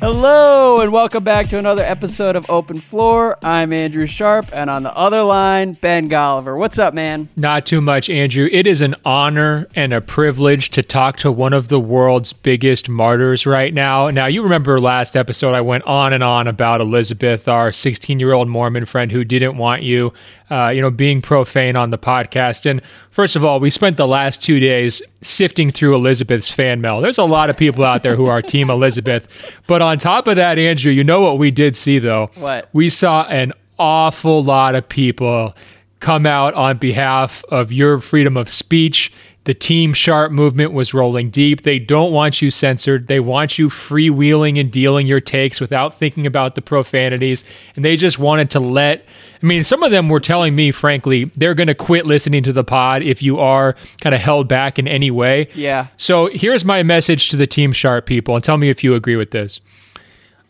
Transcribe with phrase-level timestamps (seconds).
[0.00, 3.36] Hello, and welcome back to another episode of Open Floor.
[3.42, 6.56] I'm Andrew Sharp, and on the other line, Ben Golliver.
[6.56, 7.28] What's up, man?
[7.36, 8.48] Not too much, Andrew.
[8.50, 12.88] It is an honor and a privilege to talk to one of the world's biggest
[12.88, 14.08] martyrs right now.
[14.08, 18.32] Now, you remember last episode, I went on and on about Elizabeth, our 16 year
[18.32, 20.14] old Mormon friend who didn't want you
[20.50, 22.68] uh, you know, being profane on the podcast.
[22.68, 27.00] And first of all, we spent the last two days sifting through Elizabeth's fan mail.
[27.00, 29.28] There's a lot of people out there who are Team Elizabeth.
[29.66, 32.30] But on top of that, Andrew, you know what we did see though?
[32.34, 32.68] What?
[32.72, 35.54] We saw an awful lot of people
[36.00, 39.12] come out on behalf of your freedom of speech
[39.44, 41.62] the Team Sharp movement was rolling deep.
[41.62, 43.08] They don't want you censored.
[43.08, 47.42] They want you freewheeling and dealing your takes without thinking about the profanities.
[47.74, 49.04] And they just wanted to let,
[49.42, 52.52] I mean, some of them were telling me, frankly, they're going to quit listening to
[52.52, 55.48] the pod if you are kind of held back in any way.
[55.54, 55.86] Yeah.
[55.96, 59.16] So here's my message to the Team Sharp people, and tell me if you agree
[59.16, 59.60] with this.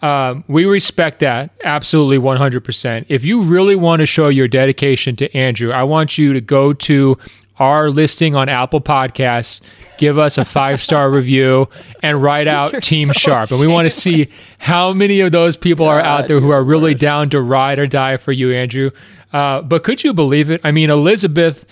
[0.03, 3.05] Um, we respect that absolutely 100%.
[3.09, 6.73] If you really want to show your dedication to Andrew, I want you to go
[6.73, 7.19] to
[7.61, 9.61] our listing on Apple Podcasts,
[9.99, 11.69] give us a five star review,
[12.03, 13.51] and write out You're Team so Sharp.
[13.53, 16.51] And we want to see how many of those people God, are out there who
[16.51, 18.91] are really down to ride or die for you, Andrew.
[19.33, 20.61] Uh, but could you believe it?
[20.65, 21.65] I mean, Elizabeth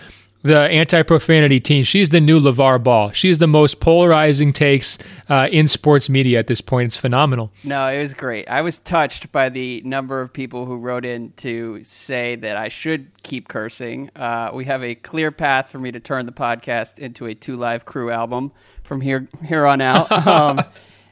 [0.42, 1.82] the anti-profanity team.
[1.82, 3.10] She's the new LeVar Ball.
[3.12, 4.96] She's the most polarizing takes
[5.28, 6.86] uh, in sports media at this point.
[6.86, 7.50] It's phenomenal.
[7.64, 8.48] No, it was great.
[8.48, 12.68] I was touched by the number of people who wrote in to say that I
[12.68, 14.10] should keep cursing.
[14.14, 17.56] Uh, we have a clear path for me to turn the podcast into a Two
[17.56, 18.52] Live Crew album
[18.84, 20.10] from here here on out.
[20.26, 20.60] um,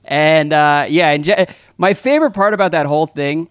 [0.05, 1.47] and uh, yeah, and je-
[1.79, 3.49] my favorite part about that whole thing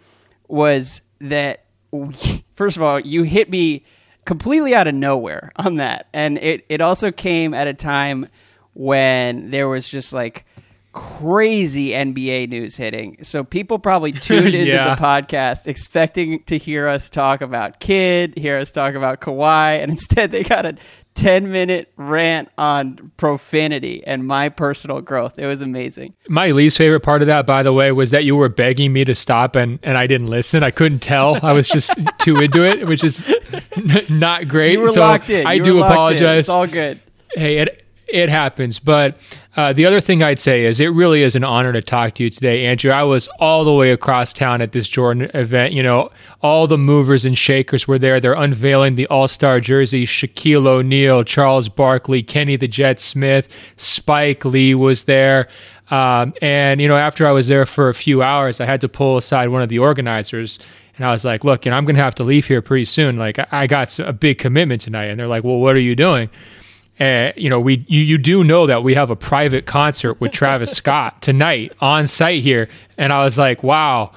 [0.47, 1.65] was that
[2.55, 3.83] first of all, you hit me
[4.25, 6.07] completely out of nowhere on that.
[6.13, 8.27] And it, it also came at a time
[8.73, 10.45] when there was just like
[10.91, 13.17] crazy NBA news hitting.
[13.21, 14.95] So people probably tuned into yeah.
[14.95, 19.91] the podcast expecting to hear us talk about Kidd, hear us talk about Kawhi, and
[19.91, 20.75] instead they got a
[21.15, 25.39] 10 minute rant on profanity and my personal growth.
[25.39, 26.13] It was amazing.
[26.27, 29.05] My least favorite part of that, by the way, was that you were begging me
[29.05, 30.61] to stop and, and I didn't listen.
[30.61, 31.39] I couldn't tell.
[31.43, 33.25] I was just too into it, which is
[33.75, 34.73] n- not great.
[34.73, 35.47] You were so locked in.
[35.47, 36.21] I you do apologize.
[36.21, 36.39] In.
[36.39, 36.99] It's all good.
[37.33, 38.79] Hey, it, it happens.
[38.79, 39.17] But
[39.55, 42.23] uh, the other thing I'd say is it really is an honor to talk to
[42.23, 42.91] you today, Andrew.
[42.91, 45.73] I was all the way across town at this Jordan event.
[45.73, 46.11] You know,
[46.41, 48.19] all the movers and shakers were there.
[48.19, 50.05] They're unveiling the All Star jersey.
[50.05, 55.47] Shaquille O'Neal, Charles Barkley, Kenny the Jet Smith, Spike Lee was there.
[55.91, 58.89] Um, and, you know, after I was there for a few hours, I had to
[58.89, 60.59] pull aside one of the organizers.
[60.97, 63.17] And I was like, look, and I'm going to have to leave here pretty soon.
[63.17, 65.05] Like, I got a big commitment tonight.
[65.05, 66.29] And they're like, well, what are you doing?
[66.99, 70.31] Uh, you know, we you, you do know that we have a private concert with
[70.31, 74.11] Travis Scott tonight on site here, and I was like, wow,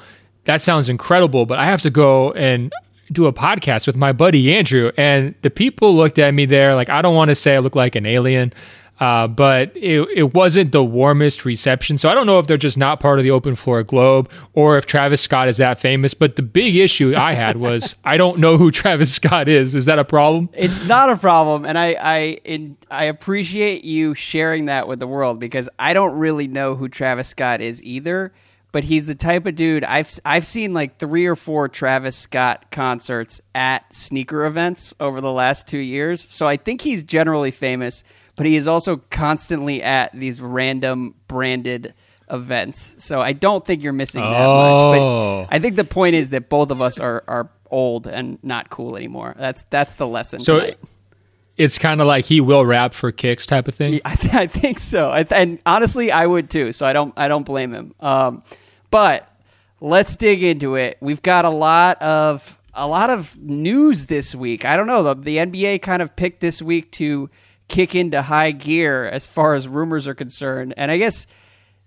[0.44, 2.72] that sounds incredible, but I have to go and
[3.11, 6.88] do a podcast with my buddy Andrew, and the people looked at me there like
[6.88, 8.53] I don't want to say I look like an alien.
[9.00, 11.98] Uh, but it, it wasn't the warmest reception.
[11.98, 14.76] So I don't know if they're just not part of the open floor globe or
[14.76, 16.14] if Travis Scott is that famous.
[16.14, 19.75] But the big issue I had was I don't know who Travis Scott is.
[19.75, 20.48] Is that a problem?
[20.53, 25.06] It's not a problem, and I I in, I appreciate you sharing that with the
[25.06, 28.32] world because I don't really know who Travis Scott is either.
[28.70, 32.70] But he's the type of dude I've I've seen like three or four Travis Scott
[32.70, 36.20] concerts at sneaker events over the last two years.
[36.20, 38.04] So I think he's generally famous
[38.38, 41.93] but he is also constantly at these random branded
[42.31, 42.94] events.
[42.99, 44.54] So I don't think you're missing that oh.
[44.54, 44.97] much.
[44.97, 45.47] But oh.
[45.50, 48.97] I think the point is that both of us are are old and not cool
[48.97, 49.34] anymore.
[49.37, 50.38] That's that's the lesson.
[50.38, 50.78] So tonight.
[51.56, 54.00] it's kind of like he will rap for kicks type of thing.
[54.04, 55.10] I, th- I, think so.
[55.10, 56.70] I th- and honestly, I would too.
[56.70, 57.93] So I don't I don't blame him.
[57.99, 58.44] Um,
[58.93, 59.28] but
[59.81, 60.97] let's dig into it.
[61.00, 64.65] We've got a lot of a lot of news this week.
[64.65, 65.03] I don't know.
[65.03, 67.28] The, the NBA kind of picked this week to
[67.69, 70.75] kick into high gear as far as rumors are concerned.
[70.77, 71.27] And I guess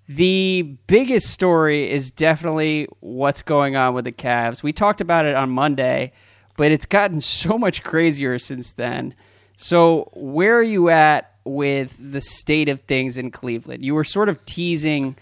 [0.07, 4.63] the biggest story is definitely what's going on with the Cavs.
[4.63, 6.13] We talked about it on Monday,
[6.57, 9.15] but it's gotten so much crazier since then.
[9.55, 13.85] So, where are you at with the state of things in Cleveland?
[13.85, 15.15] You were sort of teasing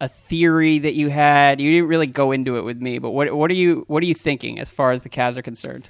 [0.00, 1.60] a theory that you had.
[1.60, 4.06] You didn't really go into it with me, but what what are you what are
[4.06, 5.88] you thinking as far as the Cavs are concerned?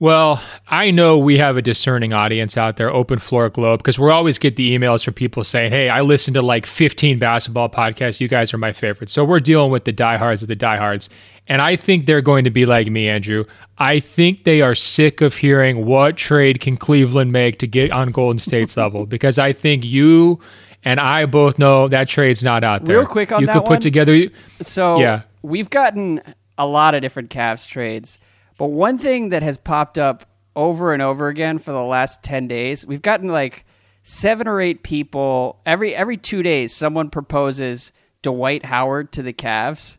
[0.00, 4.08] Well, I know we have a discerning audience out there, Open Floor Globe, because we
[4.10, 8.20] always get the emails from people saying, Hey, I listened to like 15 basketball podcasts.
[8.20, 9.12] You guys are my favorites.
[9.12, 11.08] So we're dealing with the diehards of the diehards.
[11.48, 13.44] And I think they're going to be like me, Andrew.
[13.78, 18.12] I think they are sick of hearing what trade can Cleveland make to get on
[18.12, 20.38] Golden State's level because I think you
[20.84, 22.98] and I both know that trade's not out there.
[22.98, 23.72] Real quick on you that could one.
[23.76, 24.26] put together.
[24.62, 25.22] So Yeah.
[25.42, 26.20] we've gotten
[26.56, 28.18] a lot of different Cavs trades,
[28.58, 32.48] but one thing that has popped up over and over again for the last ten
[32.48, 33.64] days, we've gotten like
[34.02, 36.74] seven or eight people every every two days.
[36.74, 39.98] Someone proposes Dwight Howard to the Cavs,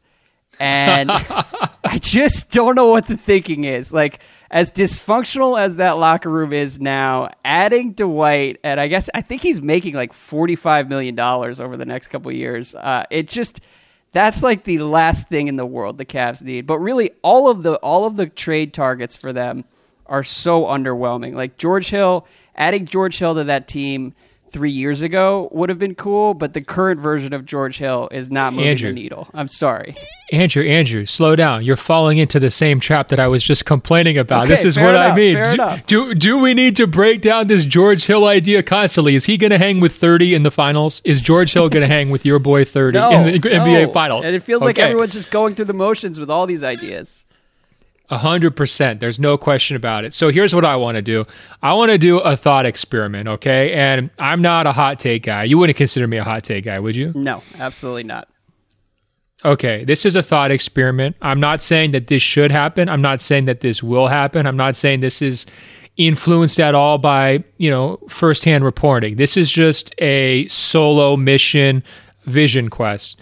[0.59, 1.09] and
[1.83, 3.93] I just don't know what the thinking is.
[3.93, 4.19] Like
[4.51, 9.41] as dysfunctional as that locker room is now, adding Dwight, and I guess I think
[9.41, 12.75] he's making like forty five million dollars over the next couple of years.
[12.75, 13.61] Uh, it just
[14.11, 16.65] that's like the last thing in the world the Cavs need.
[16.65, 19.65] But really, all of the all of the trade targets for them
[20.05, 21.33] are so underwhelming.
[21.33, 22.25] Like George Hill,
[22.55, 24.13] adding George Hill to that team
[24.51, 28.29] three years ago would have been cool, but the current version of George Hill is
[28.29, 28.89] not moving Andrew.
[28.89, 29.27] the needle.
[29.33, 29.95] I'm sorry.
[30.31, 31.63] Andrew, Andrew, slow down.
[31.63, 34.43] You're falling into the same trap that I was just complaining about.
[34.43, 35.37] Okay, this is what I mean.
[35.87, 39.15] Do, do do we need to break down this George Hill idea constantly?
[39.15, 41.01] Is he going to hang with 30 in the finals?
[41.03, 44.25] Is George Hill going to hang with your boy 30 No, in the NBA finals?
[44.25, 47.25] And it feels like everyone's just going through the motions with all these ideas.
[48.11, 48.99] A hundred percent.
[48.99, 50.15] There's no question about it.
[50.15, 51.25] So here's what I want to do.
[51.61, 53.71] I want to do a thought experiment, okay?
[53.73, 55.43] And I'm not a hot take guy.
[55.43, 57.11] You wouldn't consider me a hot take guy, would you?
[57.13, 58.27] No, absolutely not.
[59.45, 61.15] Okay, this is a thought experiment.
[61.21, 62.89] I'm not saying that this should happen.
[62.89, 64.45] I'm not saying that this will happen.
[64.45, 65.45] I'm not saying this is
[65.95, 69.17] influenced at all by, you know, firsthand reporting.
[69.17, 71.83] This is just a solo mission
[72.25, 73.19] vision quest.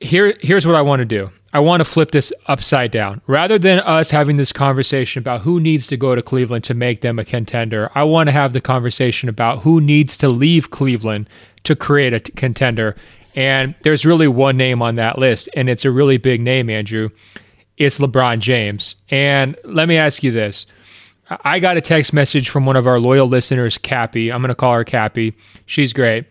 [0.00, 1.30] Here here's what I want to do.
[1.56, 3.22] I want to flip this upside down.
[3.26, 7.00] Rather than us having this conversation about who needs to go to Cleveland to make
[7.00, 11.30] them a contender, I want to have the conversation about who needs to leave Cleveland
[11.64, 12.94] to create a t- contender.
[13.34, 17.08] And there's really one name on that list, and it's a really big name, Andrew.
[17.78, 18.94] It's LeBron James.
[19.08, 20.66] And let me ask you this.
[21.30, 24.30] I- I got a text message from one of our loyal listeners, Cappy.
[24.30, 25.32] I'm going to call her Cappy.
[25.64, 26.26] She's great.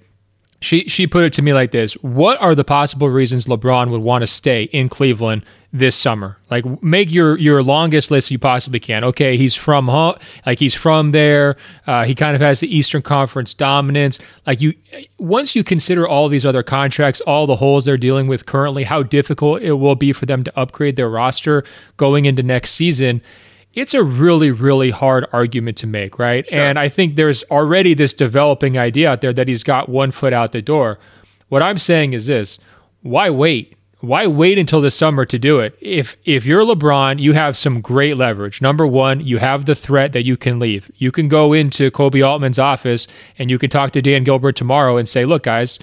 [0.65, 4.01] She she put it to me like this: What are the possible reasons LeBron would
[4.01, 6.39] want to stay in Cleveland this summer?
[6.49, 9.03] Like, make your your longest list you possibly can.
[9.03, 11.55] Okay, he's from home, like he's from there.
[11.85, 14.17] Uh, he kind of has the Eastern Conference dominance.
[14.47, 14.73] Like you,
[15.19, 19.03] once you consider all these other contracts, all the holes they're dealing with currently, how
[19.03, 21.63] difficult it will be for them to upgrade their roster
[21.97, 23.21] going into next season
[23.75, 26.45] it's a really, really hard argument to make, right?
[26.51, 30.33] And I think there's already this developing idea out there that he's got one foot
[30.33, 30.97] out the door.
[31.49, 32.57] What I'm saying is this
[33.01, 33.75] why wait?
[33.99, 35.77] Why wait until the summer to do it?
[35.81, 38.61] If if you're LeBron, you have some great leverage.
[38.61, 40.89] Number one, you have the threat that you can leave.
[40.95, 43.07] You can go into Koby Altman's office
[43.37, 45.79] and you can talk to Dan Gilbert tomorrow and say, "Look, guys,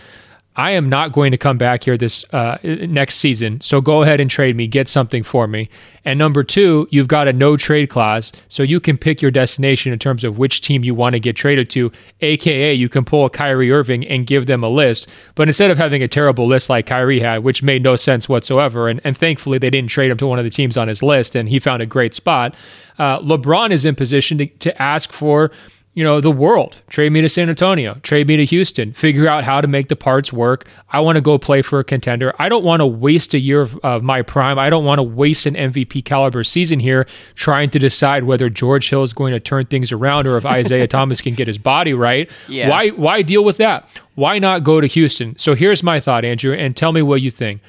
[0.54, 3.60] I am not going to come back here this uh, next season.
[3.62, 5.70] So go ahead and trade me, get something for me.
[6.04, 9.92] And number two, you've got a no trade clause, so you can pick your destination
[9.92, 11.90] in terms of which team you want to get traded to.
[12.20, 15.08] AKA, you can pull a Kyrie Irving and give them a list.
[15.36, 18.88] But instead of having a terrible list like Kyrie had, which made no sense whatsoever,
[18.88, 21.34] and, and thankfully they didn't trade him to one of the teams on his list,
[21.34, 22.54] and he found a great spot.
[22.98, 25.50] Uh, LeBron is in position to, to ask for
[25.94, 26.80] you know, the world.
[26.88, 29.96] Trade me to San Antonio, trade me to Houston, figure out how to make the
[29.96, 30.66] parts work.
[30.90, 32.34] I want to go play for a contender.
[32.38, 34.58] I don't want to waste a year of, of my prime.
[34.58, 38.88] I don't want to waste an MVP caliber season here trying to decide whether George
[38.88, 41.92] Hill is going to turn things around or if Isaiah Thomas can get his body
[41.92, 42.30] right.
[42.48, 42.70] Yeah.
[42.70, 43.86] Why why deal with that?
[44.14, 45.36] Why not go to Houston?
[45.36, 47.60] So here's my thought, Andrew, and tell me what you think.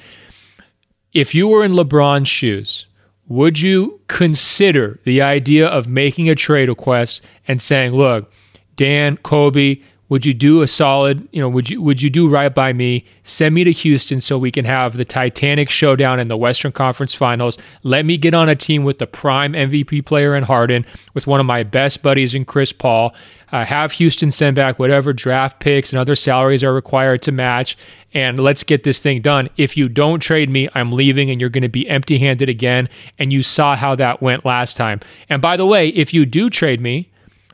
[1.14, 2.86] If you were in LeBron's shoes,
[3.34, 8.32] would you consider the idea of making a trade request and saying, "Look,
[8.76, 12.54] Dan, Koby, would you do a solid, you know, would you would you do right
[12.54, 13.06] by me?
[13.24, 17.14] Send me to Houston so we can have the Titanic showdown in the Western Conference
[17.14, 17.58] Finals.
[17.84, 21.40] Let me get on a team with the prime MVP player in Harden, with one
[21.40, 23.14] of my best buddies in Chris Paul.
[23.52, 27.78] Uh, have Houston send back whatever draft picks and other salaries are required to match,
[28.14, 29.50] and let's get this thing done.
[29.58, 32.90] If you don't trade me, I'm leaving and you're going to be empty handed again.
[33.20, 35.00] And you saw how that went last time.
[35.30, 37.10] And by the way, if you do trade me,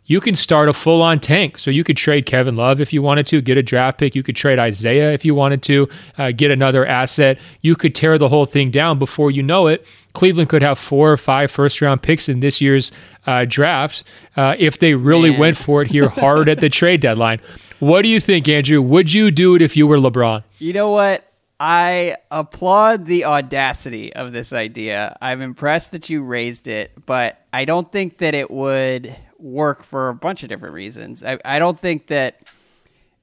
[0.10, 1.60] you can start a full on tank.
[1.60, 4.16] So you could trade Kevin Love if you wanted to, get a draft pick.
[4.16, 5.88] You could trade Isaiah if you wanted to,
[6.18, 7.38] uh, get another asset.
[7.62, 9.86] You could tear the whole thing down before you know it.
[10.14, 12.92] Cleveland could have four or five first round picks in this year's
[13.28, 14.04] uh, draft
[14.36, 15.40] uh, if they really Man.
[15.40, 17.40] went for it here hard at the trade deadline.
[17.78, 18.82] What do you think, Andrew?
[18.82, 20.44] Would you do it if you were LeBron?
[20.58, 21.24] You know what?
[21.60, 25.16] I applaud the audacity of this idea.
[25.22, 30.10] I'm impressed that you raised it, but I don't think that it would work for
[30.10, 31.24] a bunch of different reasons.
[31.24, 32.52] I, I don't think that,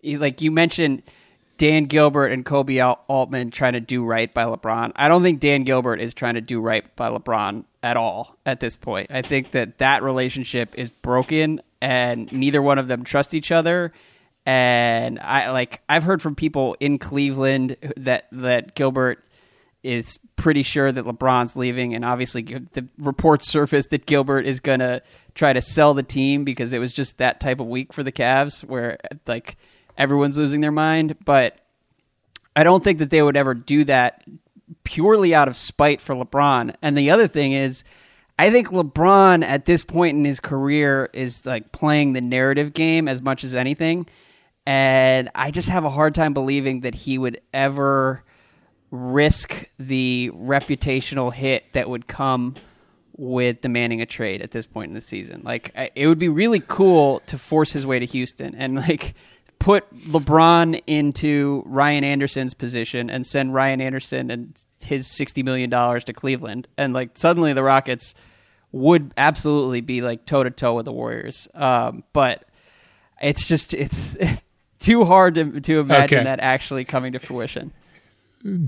[0.04, 1.02] like you mentioned,
[1.58, 4.92] Dan Gilbert and Koby Altman trying to do right by LeBron.
[4.96, 8.60] I don't think Dan Gilbert is trying to do right by LeBron at all at
[8.60, 9.10] this point.
[9.10, 13.92] I think that that relationship is broken and neither one of them trust each other
[14.46, 19.22] And I like I've heard from people in Cleveland that that Gilbert
[19.86, 25.00] is pretty sure that LeBron's leaving, and obviously the reports surfaced that Gilbert is gonna
[25.34, 28.12] try to sell the team because it was just that type of week for the
[28.12, 29.56] Cavs where like
[29.96, 31.16] everyone's losing their mind.
[31.24, 31.58] But
[32.56, 34.24] I don't think that they would ever do that
[34.82, 36.74] purely out of spite for LeBron.
[36.82, 37.84] And the other thing is,
[38.38, 43.08] I think LeBron at this point in his career is like playing the narrative game
[43.08, 44.06] as much as anything.
[44.66, 48.24] And I just have a hard time believing that he would ever
[48.90, 52.54] risk the reputational hit that would come
[53.16, 55.42] with demanding a trade at this point in the season.
[55.44, 59.14] Like it would be really cool to force his way to Houston and like
[59.58, 66.04] put LeBron into Ryan Anderson's position and send Ryan Anderson and his sixty million dollars
[66.04, 68.14] to Cleveland, and like suddenly the Rockets
[68.72, 71.48] would absolutely be like toe to toe with the Warriors.
[71.54, 72.44] Um, but
[73.20, 74.16] it's just it's
[74.78, 76.24] too hard to to imagine okay.
[76.24, 77.72] that actually coming to fruition.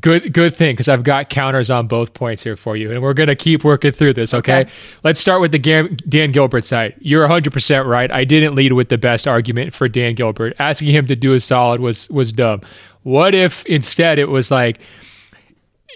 [0.00, 3.14] Good, good thing because I've got counters on both points here for you, and we're
[3.14, 4.34] going to keep working through this.
[4.34, 4.62] Okay?
[4.62, 4.70] okay,
[5.04, 6.94] let's start with the Dan Gilbert side.
[6.98, 8.10] You're 100 percent right.
[8.10, 10.54] I didn't lead with the best argument for Dan Gilbert.
[10.58, 12.62] Asking him to do a solid was was dumb.
[13.02, 14.80] What if instead it was like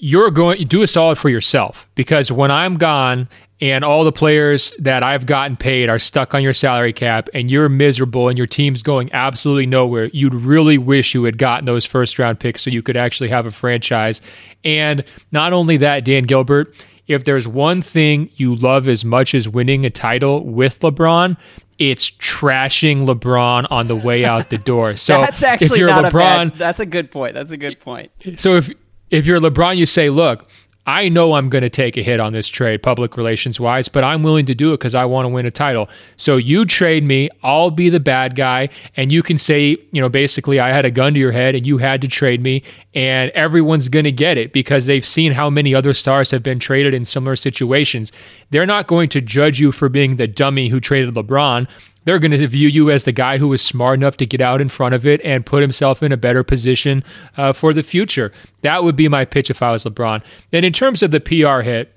[0.05, 3.29] you're going do a solid for yourself because when I'm gone
[3.61, 7.49] and all the players that I've gotten paid are stuck on your salary cap and
[7.49, 11.85] you're miserable and your team's going absolutely nowhere, you'd really wish you had gotten those
[11.85, 14.21] first round picks so you could actually have a franchise.
[14.65, 16.75] And not only that, Dan Gilbert,
[17.07, 21.37] if there's one thing you love as much as winning a title with LeBron,
[21.79, 24.97] it's trashing LeBron on the way out the door.
[24.97, 27.35] So that's actually if you're not LeBron, a bad, that's a good point.
[27.35, 28.11] That's a good point.
[28.37, 28.69] So if
[29.13, 30.49] if you're LeBron, you say, look,
[30.87, 34.03] I know I'm going to take a hit on this trade, public relations wise, but
[34.03, 35.89] I'm willing to do it because I want to win a title.
[36.17, 40.09] So you trade me, I'll be the bad guy, and you can say, you know,
[40.09, 42.65] basically, I had a gun to your head and you had to trade me,
[42.95, 46.59] and everyone's going to get it because they've seen how many other stars have been
[46.59, 48.11] traded in similar situations.
[48.51, 51.69] They're not going to judge you for being the dummy who traded LeBron
[52.05, 54.61] they're going to view you as the guy who was smart enough to get out
[54.61, 57.05] in front of it and put himself in a better position
[57.37, 58.31] uh, for the future.
[58.63, 60.23] That would be my pitch if I was LeBron.
[60.53, 61.97] And in terms of the PR hit,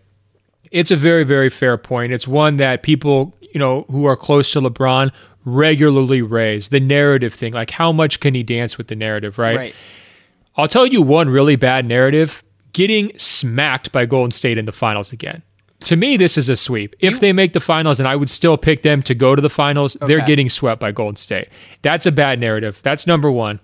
[0.72, 2.14] it's a very, very fair point.
[2.14, 5.12] It's one that people, you know, who are close to LeBron
[5.46, 6.70] regularly raise.
[6.70, 9.56] The narrative thing, like how much can he dance with the narrative, right?
[9.56, 9.76] Right.
[10.58, 12.44] I'll tell you one really bad narrative
[12.74, 15.44] getting smacked by Golden State in the finals again
[15.86, 16.96] to me, this is a sweep.
[17.00, 19.50] if they make the finals, and I would still pick them to go to the
[19.50, 20.08] finals, okay.
[20.08, 21.50] they're getting swept by Golden State.
[21.84, 22.80] That's a bad narrative.
[22.84, 23.60] That's number one.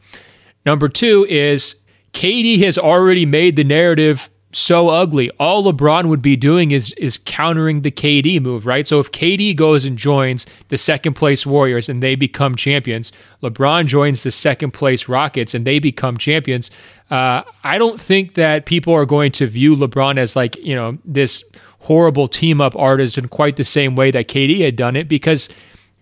[0.65, 1.75] Number two is
[2.13, 5.31] KD has already made the narrative so ugly.
[5.39, 8.85] All LeBron would be doing is is countering the KD move, right?
[8.85, 13.11] So if KD goes and joins the second place Warriors and they become champions,
[13.41, 16.69] LeBron joins the second place Rockets and they become champions.
[17.09, 20.97] Uh, I don't think that people are going to view LeBron as like you know
[21.05, 21.43] this
[21.81, 25.49] horrible team up artist in quite the same way that KD had done it because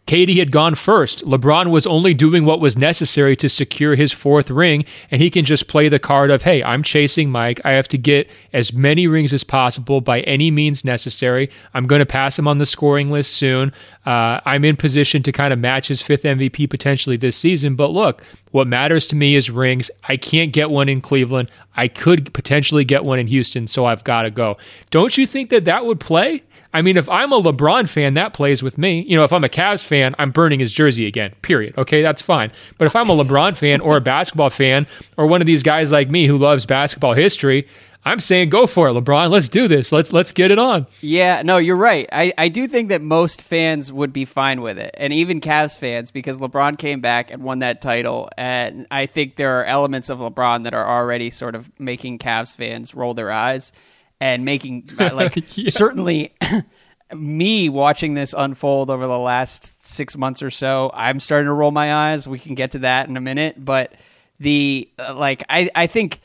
[0.09, 1.23] KD had gone first.
[1.23, 5.45] LeBron was only doing what was necessary to secure his fourth ring, and he can
[5.45, 7.61] just play the card of, hey, I'm chasing Mike.
[7.63, 11.51] I have to get as many rings as possible by any means necessary.
[11.75, 13.71] I'm going to pass him on the scoring list soon.
[14.03, 17.75] Uh, I'm in position to kind of match his fifth MVP potentially this season.
[17.75, 19.91] But look, what matters to me is rings.
[20.05, 21.51] I can't get one in Cleveland.
[21.75, 24.57] I could potentially get one in Houston, so I've got to go.
[24.89, 26.41] Don't you think that that would play?
[26.73, 29.01] I mean, if I'm a LeBron fan, that plays with me.
[29.01, 31.75] You know, if I'm a Cavs fan, I'm burning his jersey again, period.
[31.77, 32.51] Okay, that's fine.
[32.77, 34.85] But if I'm a LeBron fan or a basketball fan
[35.17, 37.67] or one of these guys like me who loves basketball history,
[38.05, 39.29] I'm saying go for it, LeBron.
[39.29, 39.91] Let's do this.
[39.91, 40.87] Let's let's get it on.
[41.01, 42.07] Yeah, no, you're right.
[42.11, 45.77] I, I do think that most fans would be fine with it, and even Cavs
[45.77, 50.09] fans, because LeBron came back and won that title, and I think there are elements
[50.09, 53.73] of LeBron that are already sort of making Cavs fans roll their eyes
[54.19, 55.69] and making uh, like yeah.
[55.69, 56.33] certainly
[57.13, 61.71] me watching this unfold over the last six months or so, I'm starting to roll
[61.71, 62.27] my eyes.
[62.27, 63.93] We can get to that in a minute, but
[64.39, 66.21] the uh, like I I think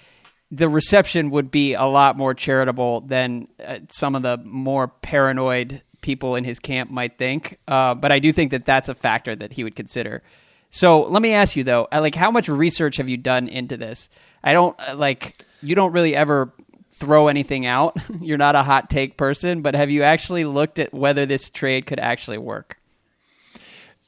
[0.51, 5.83] the reception would be a lot more charitable than uh, some of the more paranoid
[6.01, 7.59] people in his camp might think.
[7.67, 10.23] Uh, but I do think that that's a factor that he would consider.
[10.71, 13.77] So let me ask you though, uh, like how much research have you done into
[13.77, 14.11] this?
[14.43, 16.53] I don't uh, like you don't really ever
[16.95, 17.97] throw anything out.
[18.21, 21.87] You're not a hot take person, but have you actually looked at whether this trade
[21.87, 22.79] could actually work?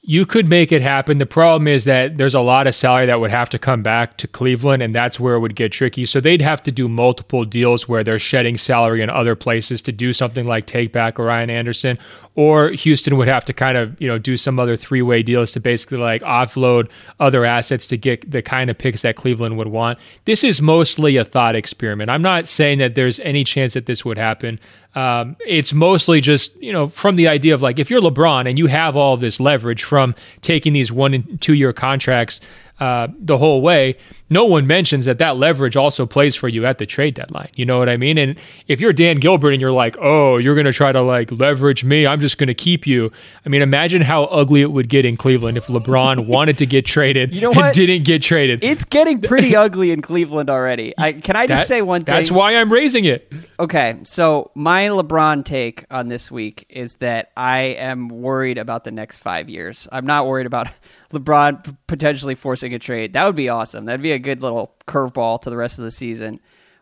[0.09, 1.19] You could make it happen.
[1.19, 4.17] The problem is that there's a lot of salary that would have to come back
[4.19, 6.07] to Cleveland, and that's where it would get tricky.
[6.07, 9.91] So they'd have to do multiple deals where they're shedding salary in other places to
[9.91, 11.99] do something like take back Ryan Anderson,
[12.37, 15.51] or Houston would have to kind of you know do some other three way deals
[15.53, 19.69] to basically like offload other assets to get the kind of picks that Cleveland would
[19.69, 19.99] want.
[20.25, 22.11] This is mostly a thought experiment.
[22.11, 24.61] I'm not saying that there's any chance that this would happen.
[24.97, 28.59] Um, it's mostly just you know from the idea of like if you're LeBron and
[28.59, 32.41] you have all this leverage from taking these one and two year contracts
[32.81, 33.97] uh, the whole way,
[34.28, 37.50] no one mentions that that leverage also plays for you at the trade deadline.
[37.54, 38.18] You know what I mean?
[38.18, 41.30] And if you're Dan Gilbert and you're like, oh, you're going to try to like
[41.30, 43.12] leverage me, I'm just going to keep you.
[43.45, 46.85] I mean, imagine how ugly it would get in Cleveland if LeBron wanted to get
[46.85, 48.64] traded you know and didn't get traded.
[48.64, 50.92] It's getting pretty ugly in Cleveland already.
[50.99, 52.14] I, can I just that, say one thing?
[52.14, 53.33] That's why I'm raising it.
[53.61, 58.90] Okay, so my LeBron take on this week is that I am worried about the
[58.90, 59.88] next five years.
[59.92, 60.68] I'm not worried about
[61.12, 63.12] LeBron potentially forcing a trade.
[63.12, 63.85] That would be awesome.
[63.85, 66.40] That'd be a good little curveball to the rest of the season.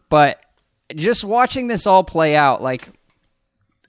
[0.08, 0.44] But
[0.94, 2.88] just watching this all play out, like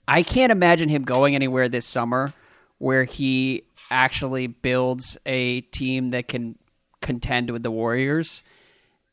[0.08, 2.32] I can't imagine him going anywhere this summer
[2.78, 6.56] where he actually builds a team that can
[7.00, 8.42] contend with the Warriors.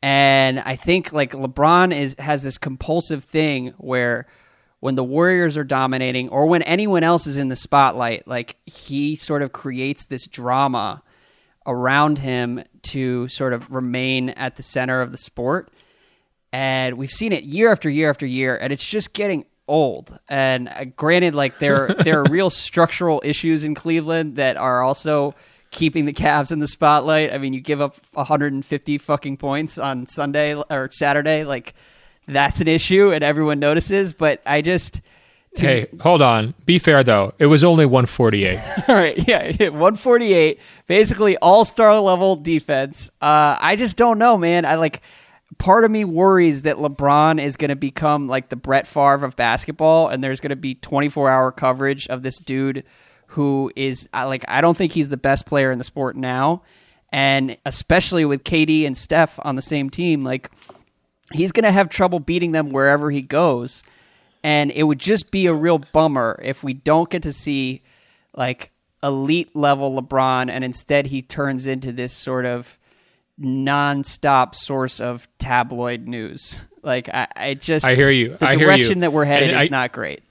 [0.01, 4.27] And I think like LeBron is has this compulsive thing where
[4.79, 9.15] when the Warriors are dominating or when anyone else is in the spotlight, like he
[9.15, 11.01] sort of creates this drama
[11.65, 15.71] around him to sort of remain at the center of the sport.
[16.51, 20.17] And we've seen it year after year after year, and it's just getting old.
[20.29, 25.33] And uh, granted, like there there are real structural issues in Cleveland that are also
[25.71, 27.33] keeping the Cavs in the spotlight.
[27.33, 31.73] I mean, you give up 150 fucking points on Sunday or Saturday, like
[32.27, 34.13] that's an issue, and everyone notices.
[34.13, 35.01] But I just
[35.55, 36.53] hey, hold on.
[36.65, 37.33] Be fair though.
[37.39, 38.59] It was only 148.
[38.87, 40.59] all right, yeah, 148.
[40.87, 43.09] Basically, all star level defense.
[43.21, 44.65] Uh, I just don't know, man.
[44.65, 45.01] I like.
[45.59, 49.35] Part of me worries that LeBron is going to become like the Brett Favre of
[49.35, 52.83] basketball, and there's going to be 24 hour coverage of this dude
[53.27, 56.63] who is like I don't think he's the best player in the sport now,
[57.11, 60.49] and especially with KD and Steph on the same team, like
[61.31, 63.83] he's going to have trouble beating them wherever he goes
[64.43, 67.81] and it would just be a real bummer if we don't get to see
[68.35, 72.77] like elite level LeBron and instead he turns into this sort of
[73.39, 76.59] nonstop source of tabloid news.
[76.85, 78.35] Like I, I just I hear you.
[78.35, 79.01] The I direction you.
[79.03, 80.21] that we're headed and is I, not great.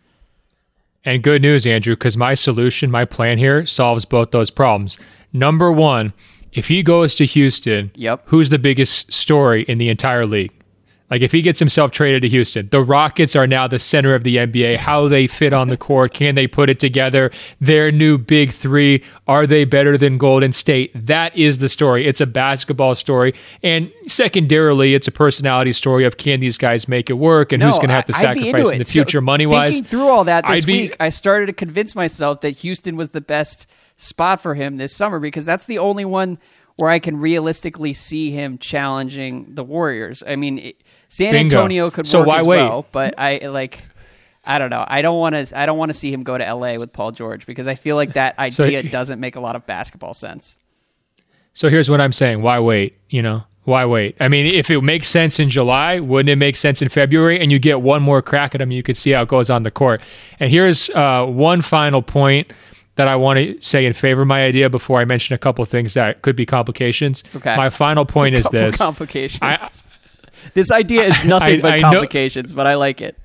[1.02, 4.98] And good news, Andrew, because my solution, my plan here solves both those problems.
[5.32, 6.12] Number one,
[6.52, 8.22] if he goes to Houston, yep.
[8.26, 10.52] who's the biggest story in the entire league?
[11.12, 14.24] Like if he gets himself traded to Houston, the Rockets are now the center of
[14.24, 14.78] the NBA.
[14.78, 17.30] How they fit on the court, can they put it together?
[17.60, 20.90] Their new big three, are they better than Golden State?
[20.94, 22.06] That is the story.
[22.06, 27.10] It's a basketball story, and secondarily, it's a personality story of can these guys make
[27.10, 29.20] it work, and no, who's going to have to I'd sacrifice in the future, so
[29.20, 29.82] money wise.
[29.82, 33.66] Through all that this week, I started to convince myself that Houston was the best
[33.98, 36.38] spot for him this summer because that's the only one
[36.76, 40.22] where I can realistically see him challenging the Warriors.
[40.26, 40.58] I mean.
[40.58, 41.56] It, San Bingo.
[41.56, 42.56] Antonio could so work why as wait?
[42.56, 43.82] well, but I like
[44.44, 44.82] I don't know.
[44.88, 45.58] I don't want to.
[45.58, 46.78] I don't want to see him go to L.A.
[46.78, 49.66] with Paul George because I feel like that idea so, doesn't make a lot of
[49.66, 50.56] basketball sense.
[51.52, 52.96] So here's what I'm saying: Why wait?
[53.10, 54.16] You know, why wait?
[54.20, 57.38] I mean, if it makes sense in July, wouldn't it make sense in February?
[57.38, 59.64] And you get one more crack at him, you could see how it goes on
[59.64, 60.00] the court.
[60.40, 62.54] And here's uh, one final point
[62.96, 65.62] that I want to say in favor of my idea before I mention a couple
[65.66, 67.22] things that could be complications.
[67.36, 67.54] Okay.
[67.54, 69.40] My final point is this: complications.
[69.42, 69.70] I,
[70.54, 73.16] this idea is nothing I, but I complications, know, but I like it.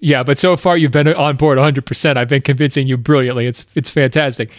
[0.00, 2.16] Yeah, but so far you've been on board 100%.
[2.16, 3.46] I've been convincing you brilliantly.
[3.46, 4.50] It's it's fantastic.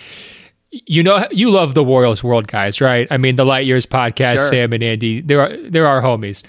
[0.71, 3.07] You know, you love the Warriors World guys, right?
[3.11, 4.47] I mean, the Light Years podcast, sure.
[4.47, 6.43] Sam and Andy, there are there are homies.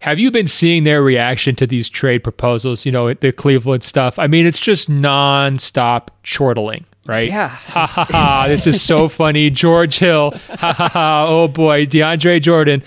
[0.00, 2.84] Have you been seeing their reaction to these trade proposals?
[2.84, 4.18] You know, the Cleveland stuff.
[4.18, 7.28] I mean, it's just nonstop chortling, right?
[7.28, 7.48] Yeah.
[7.68, 8.44] Ha ha ha!
[8.48, 9.48] This is so funny.
[9.48, 10.32] George Hill.
[10.58, 11.26] Ha ha ha!
[11.26, 12.82] Oh boy, DeAndre Jordan.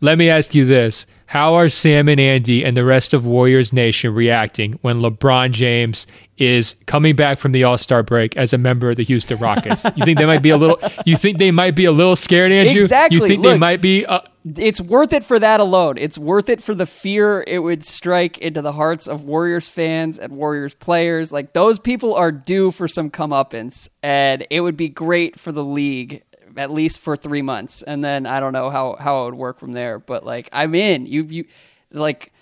[0.00, 1.06] Let me ask you this.
[1.26, 6.06] How are Sam and Andy and the rest of Warriors Nation reacting when LeBron James
[6.38, 9.84] is coming back from the All Star break as a member of the Houston Rockets?
[9.96, 10.78] You think they might be a little?
[11.04, 12.80] You think they might be a little scared, Andrew?
[12.80, 13.18] Exactly.
[13.18, 14.06] You think Look, they might be?
[14.06, 14.20] Uh,
[14.56, 15.98] it's worth it for that alone.
[15.98, 20.18] It's worth it for the fear it would strike into the hearts of Warriors fans
[20.18, 21.30] and Warriors players.
[21.30, 25.64] Like those people are due for some comeuppance, and it would be great for the
[25.64, 26.22] league
[26.58, 29.58] at least for three months, and then I don't know how how it would work
[29.58, 29.98] from there.
[29.98, 31.06] But like I'm in.
[31.06, 31.44] You you
[31.92, 32.32] like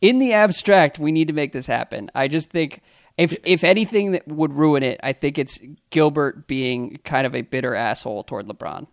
[0.00, 2.10] in the abstract, we need to make this happen.
[2.14, 2.80] I just think
[3.16, 5.60] If if anything that would ruin it, I think it's
[5.90, 8.86] Gilbert being kind of a bitter asshole toward LeBron.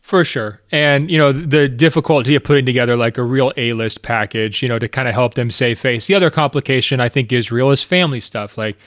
[0.00, 0.60] For sure.
[0.70, 4.68] And, you know, the difficulty of putting together like a real A list package, you
[4.68, 6.06] know, to kind of help them save face.
[6.06, 8.56] The other complication I think is real is family stuff.
[8.56, 8.78] Like,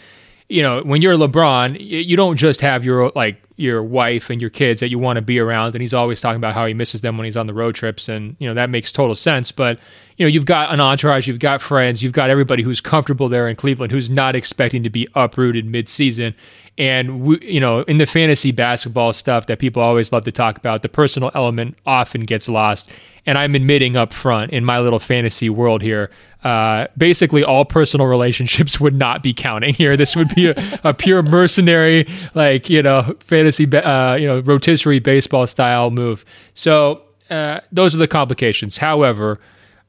[0.49, 4.49] you know, when you're LeBron, you don't just have your like your wife and your
[4.49, 7.01] kids that you want to be around and he's always talking about how he misses
[7.01, 9.77] them when he's on the road trips and you know that makes total sense but
[10.19, 13.47] you know you've got an entourage you've got friends you've got everybody who's comfortable there
[13.47, 16.35] in Cleveland who's not expecting to be uprooted mid-season
[16.77, 20.57] and we, you know in the fantasy basketball stuff that people always love to talk
[20.57, 22.89] about the personal element often gets lost
[23.25, 26.11] and I'm admitting up front in my little fantasy world here
[26.43, 29.97] uh, basically all personal relationships would not be counting here.
[29.97, 34.99] This would be a, a pure mercenary, like you know, fantasy, uh, you know, rotisserie
[34.99, 36.23] baseball style move.
[36.53, 38.77] So uh, those are the complications.
[38.77, 39.39] However,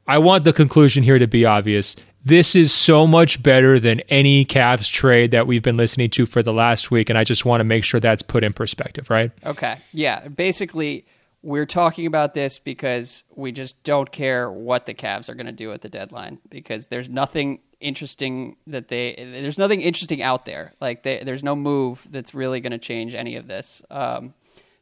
[0.07, 1.97] I want the conclusion here to be obvious.
[2.25, 6.43] This is so much better than any Cavs trade that we've been listening to for
[6.43, 9.31] the last week, and I just want to make sure that's put in perspective, right?
[9.47, 9.79] Okay.
[9.93, 10.29] Yeah.
[10.29, 11.07] Basically
[11.43, 15.53] we're talking about this because we just don't care what the Cavs are going to
[15.53, 20.75] do at the deadline because there's nothing interesting that they there's nothing interesting out there.
[20.81, 23.83] Like they, there's no move that's really going to change any of this.
[23.91, 24.35] Um,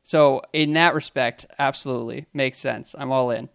[0.03, 2.95] so in that respect, absolutely makes sense.
[2.99, 3.49] I'm all in.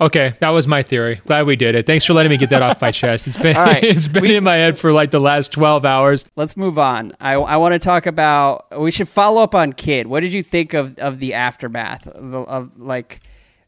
[0.00, 1.20] Okay, that was my theory.
[1.26, 1.84] Glad we did it.
[1.84, 3.26] Thanks for letting me get that off my chest.
[3.26, 3.84] It's been right.
[3.84, 6.24] it's been we, in my head for like the last twelve hours.
[6.36, 7.12] Let's move on.
[7.20, 8.80] I, I want to talk about.
[8.80, 10.06] We should follow up on Kidd.
[10.06, 13.20] What did you think of of the aftermath of, of like?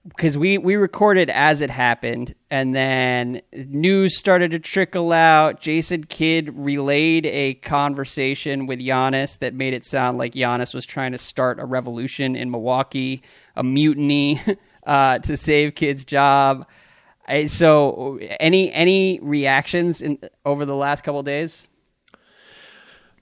[0.09, 5.61] Because we we recorded as it happened, and then news started to trickle out.
[5.61, 11.12] Jason Kidd relayed a conversation with Giannis that made it sound like Giannis was trying
[11.12, 13.23] to start a revolution in Milwaukee,
[13.55, 14.40] a mutiny.
[14.87, 16.66] uh, to save Kidd's job.
[17.27, 21.68] I, so, any any reactions in over the last couple days?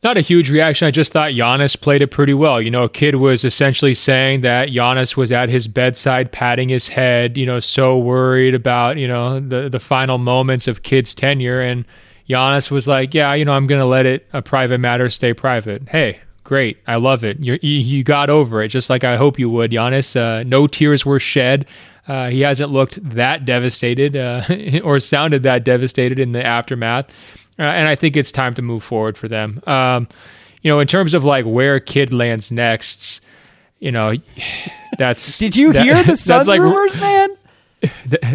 [0.03, 0.88] Not a huge reaction.
[0.88, 2.62] I just thought Giannis played it pretty well.
[2.62, 7.37] You know, Kidd was essentially saying that Giannis was at his bedside, patting his head.
[7.37, 11.85] You know, so worried about you know the the final moments of Kidd's tenure, and
[12.29, 15.35] Giannis was like, "Yeah, you know, I'm going to let it a private matter stay
[15.35, 16.78] private." Hey, great.
[16.88, 17.38] I love it.
[17.38, 20.16] you you got over it, just like I hope you would, Giannis.
[20.16, 21.64] Uh, no tears were shed.
[22.08, 24.42] Uh, he hasn't looked that devastated uh,
[24.84, 27.08] or sounded that devastated in the aftermath.
[27.56, 29.62] Uh, and I think it's time to move forward for them.
[29.68, 30.08] Um,
[30.62, 33.20] you know, in terms of like where Kidd lands next,
[33.78, 34.14] you know,
[34.98, 35.38] that's.
[35.38, 37.28] Did you that, hear the Suns like, rumors, man?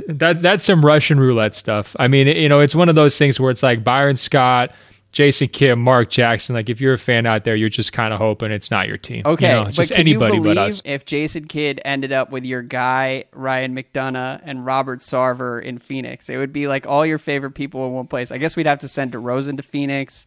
[0.07, 1.97] That, that's some Russian roulette stuff.
[1.99, 4.71] I mean, you know, it's one of those things where it's like Byron Scott
[5.15, 6.55] Jason Kidd, Mark Jackson.
[6.55, 8.97] Like if you're a fan out there, you're just kind of hoping it's not your
[8.97, 9.23] team.
[9.25, 10.81] Okay, you know, but just anybody but us.
[10.83, 16.27] If Jason Kidd ended up with your guy Ryan McDonough and Robert Sarver in Phoenix,
[16.27, 18.29] it would be like all your favorite people in one place.
[18.29, 20.25] I guess we'd have to send DeRozan to Phoenix.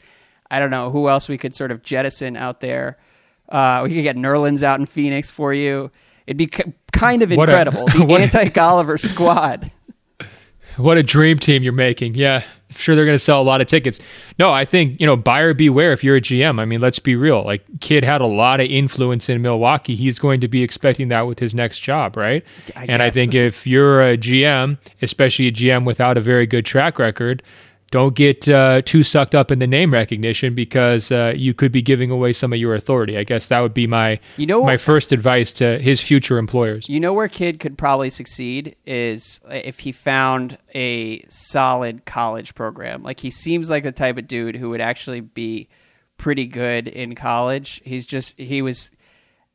[0.50, 2.96] I don't know who else we could sort of jettison out there.
[3.50, 5.90] Uh, we could get Nerlens out in Phoenix for you.
[6.26, 6.50] It'd be
[6.92, 7.82] kind of incredible.
[7.94, 9.70] A, the anti Golliver squad.
[10.78, 12.14] What a dream team you're making.
[12.14, 13.98] Yeah I'm sure they're going to sell a lot of tickets.
[14.38, 16.60] No, I think, you know, buyer beware if you're a GM.
[16.60, 17.42] I mean, let's be real.
[17.42, 19.94] Like, Kidd had a lot of influence in Milwaukee.
[19.94, 22.44] He's going to be expecting that with his next job, right?
[22.76, 26.66] I and I think if you're a GM, especially a GM without a very good
[26.66, 27.42] track record,
[27.90, 31.80] don't get uh, too sucked up in the name recognition because uh, you could be
[31.80, 33.16] giving away some of your authority.
[33.16, 36.88] I guess that would be my you know my first advice to his future employers.
[36.88, 43.02] You know where Kidd could probably succeed is if he found a solid college program.
[43.02, 45.68] Like he seems like the type of dude who would actually be
[46.18, 47.80] pretty good in college.
[47.84, 48.90] He's just he was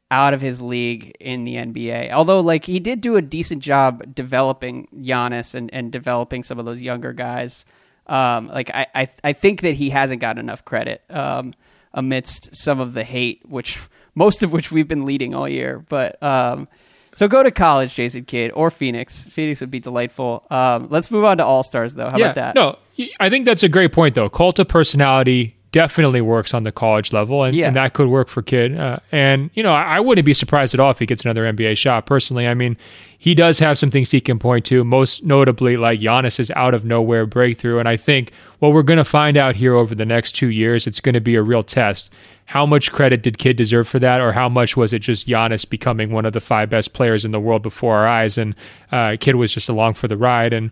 [0.10, 2.12] out of his league in the NBA.
[2.12, 6.66] Although like he did do a decent job developing Giannis and, and developing some of
[6.66, 7.66] those younger guys.
[8.08, 11.54] Um, like I, I, I think that he hasn't got enough credit um,
[11.94, 13.80] amidst some of the hate, which
[14.16, 15.80] most of which we've been leading all year.
[15.80, 16.68] But um,
[17.16, 19.28] so go to college, Jason Kidd, or Phoenix.
[19.28, 20.46] Phoenix would be delightful.
[20.50, 22.10] Um, let's move on to All Stars, though.
[22.10, 22.56] How yeah, about that?
[22.56, 22.78] No,
[23.20, 24.30] I think that's a great point, though.
[24.30, 27.68] Cult of personality definitely works on the college level, and, yeah.
[27.68, 28.80] and that could work for Kidd.
[28.80, 31.44] Uh, and you know, I, I, wouldn't be surprised at all if he gets another
[31.52, 32.06] NBA shot.
[32.06, 32.78] Personally, I mean,
[33.18, 34.84] he does have some things he can point to.
[34.84, 39.04] Most notably, like Giannis's out of nowhere breakthrough, and I think what we're going to
[39.04, 42.14] find out here over the next two years, it's going to be a real test.
[42.46, 45.68] How much credit did Kidd deserve for that, or how much was it just Giannis
[45.68, 48.56] becoming one of the five best players in the world before our eyes, and
[48.92, 50.54] uh, Kidd was just along for the ride?
[50.54, 50.70] And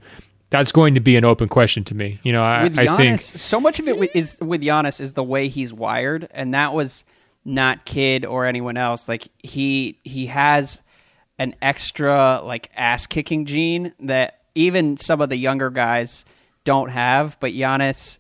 [0.52, 2.20] that's going to be an open question to me.
[2.22, 5.24] You know, I, Giannis, I think so much of it is with Giannis is the
[5.24, 7.04] way he's wired, and that was
[7.44, 9.10] not Kidd or anyone else.
[9.10, 10.80] Like he he has
[11.40, 16.26] an extra like ass kicking gene that even some of the younger guys
[16.66, 17.40] don't have.
[17.40, 18.20] But Giannis,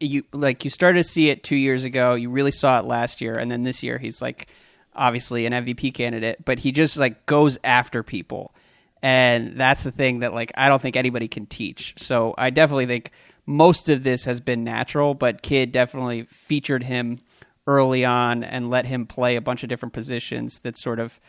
[0.00, 2.14] you like you started to see it two years ago.
[2.14, 4.48] You really saw it last year, and then this year he's like
[4.94, 8.54] obviously an MVP candidate, but he just like goes after people,
[9.02, 11.94] and that's the thing that like I don't think anybody can teach.
[11.96, 13.10] So I definitely think
[13.46, 17.20] most of this has been natural, but Kidd definitely featured him
[17.66, 21.20] early on and let him play a bunch of different positions that sort of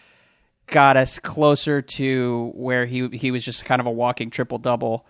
[0.68, 5.06] got us closer to where he he was just kind of a walking triple double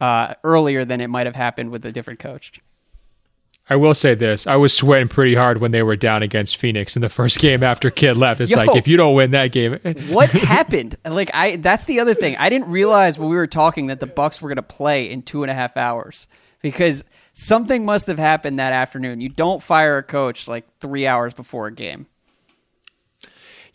[0.00, 2.60] uh, earlier than it might have happened with a different coach.
[3.72, 6.94] I will say this: I was sweating pretty hard when they were down against Phoenix
[6.94, 8.42] in the first game after Kidd left.
[8.42, 10.96] It's Yo, like if you don't win that game, what happened?
[11.06, 12.36] Like I, that's the other thing.
[12.36, 15.22] I didn't realize when we were talking that the Bucks were going to play in
[15.22, 16.28] two and a half hours
[16.60, 19.22] because something must have happened that afternoon.
[19.22, 22.06] You don't fire a coach like three hours before a game.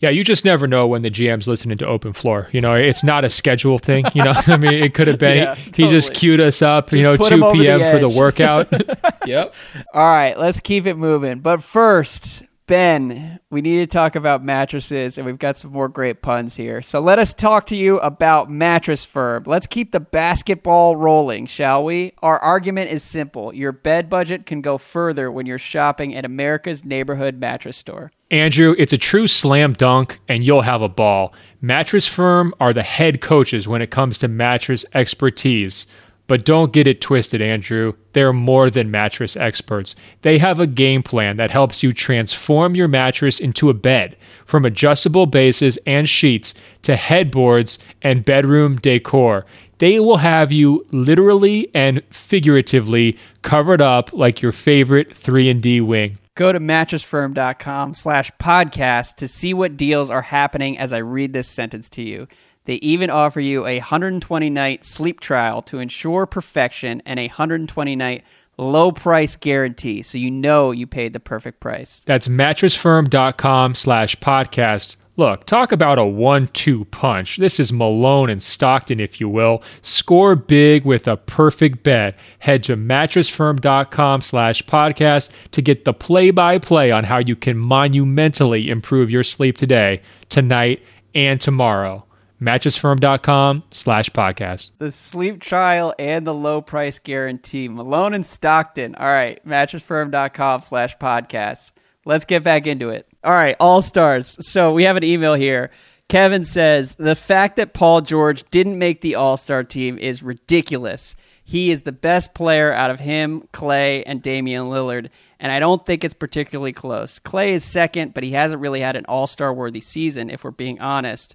[0.00, 2.48] Yeah, you just never know when the GM's listening to Open Floor.
[2.52, 4.04] You know, it's not a schedule thing.
[4.14, 5.90] You know, I mean, it could have been yeah, he, totally.
[5.90, 6.90] just queued us up.
[6.90, 7.80] Just you know, two p.m.
[7.92, 8.72] for the workout.
[9.26, 9.54] yep.
[9.92, 11.40] All right, let's keep it moving.
[11.40, 16.22] But first, Ben, we need to talk about mattresses, and we've got some more great
[16.22, 16.80] puns here.
[16.80, 19.44] So let us talk to you about Mattress Firm.
[19.46, 22.12] Let's keep the basketball rolling, shall we?
[22.18, 26.84] Our argument is simple your bed budget can go further when you're shopping at America's
[26.84, 28.12] neighborhood mattress store.
[28.30, 31.32] Andrew, it's a true slam dunk, and you'll have a ball.
[31.62, 35.86] Mattress Firm are the head coaches when it comes to mattress expertise.
[36.26, 37.94] But don't get it twisted, Andrew.
[38.12, 39.94] They're more than mattress experts.
[40.20, 44.14] They have a game plan that helps you transform your mattress into a bed,
[44.44, 49.46] from adjustable bases and sheets to headboards and bedroom decor.
[49.78, 56.18] They will have you literally and figuratively covered up like your favorite 3&D wing.
[56.38, 61.48] Go to mattressfirm.com slash podcast to see what deals are happening as I read this
[61.48, 62.28] sentence to you.
[62.64, 67.96] They even offer you a 120 night sleep trial to ensure perfection and a 120
[67.96, 68.22] night
[68.56, 72.02] low price guarantee so you know you paid the perfect price.
[72.06, 74.94] That's mattressfirm.com slash podcast.
[75.18, 77.38] Look, talk about a one two punch.
[77.38, 79.64] This is Malone and Stockton, if you will.
[79.82, 82.16] Score big with a perfect bet.
[82.38, 87.58] Head to mattressfirm.com slash podcast to get the play by play on how you can
[87.58, 90.82] monumentally improve your sleep today, tonight,
[91.16, 92.04] and tomorrow
[92.40, 94.70] mattressfirm.com slash podcast.
[94.78, 97.66] The sleep trial and the low price guarantee.
[97.66, 98.94] Malone and Stockton.
[98.94, 101.72] All right, mattressfirm.com slash podcast.
[102.04, 103.07] Let's get back into it.
[103.24, 104.36] All right, all stars.
[104.40, 105.70] So we have an email here.
[106.08, 111.16] Kevin says the fact that Paul George didn't make the All Star team is ridiculous.
[111.44, 115.84] He is the best player out of him, Klay, and Damian Lillard, and I don't
[115.84, 117.18] think it's particularly close.
[117.18, 120.50] Klay is second, but he hasn't really had an All Star worthy season, if we're
[120.50, 121.34] being honest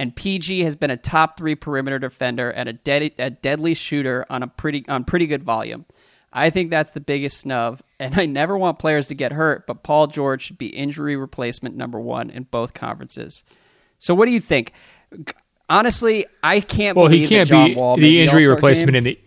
[0.00, 4.24] and PG has been a top three perimeter defender and a, dead, a deadly shooter
[4.30, 5.84] on a pretty on pretty good volume.
[6.32, 9.82] I think that's the biggest snub, and I never want players to get hurt, but
[9.82, 13.44] Paul George should be injury replacement number one in both conferences.
[13.98, 14.72] So, what do you think?
[15.68, 18.96] Honestly, I can't well, believe he can't be the injury replacement game.
[18.96, 19.18] in the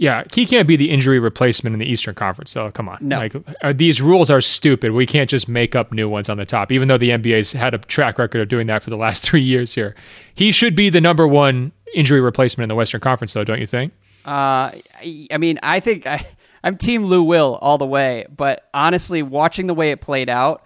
[0.00, 2.50] yeah, he can't be the injury replacement in the Eastern Conference.
[2.50, 3.18] So come on, no.
[3.18, 4.92] Like, uh, these rules are stupid.
[4.92, 6.72] We can't just make up new ones on the top.
[6.72, 9.42] Even though the NBA's had a track record of doing that for the last three
[9.42, 9.94] years here,
[10.34, 13.66] he should be the number one injury replacement in the Western Conference, though, don't you
[13.66, 13.92] think?
[14.24, 14.72] Uh,
[15.30, 16.26] I mean, I think I,
[16.62, 18.26] I'm Team Lou Will all the way.
[18.34, 20.64] But honestly, watching the way it played out,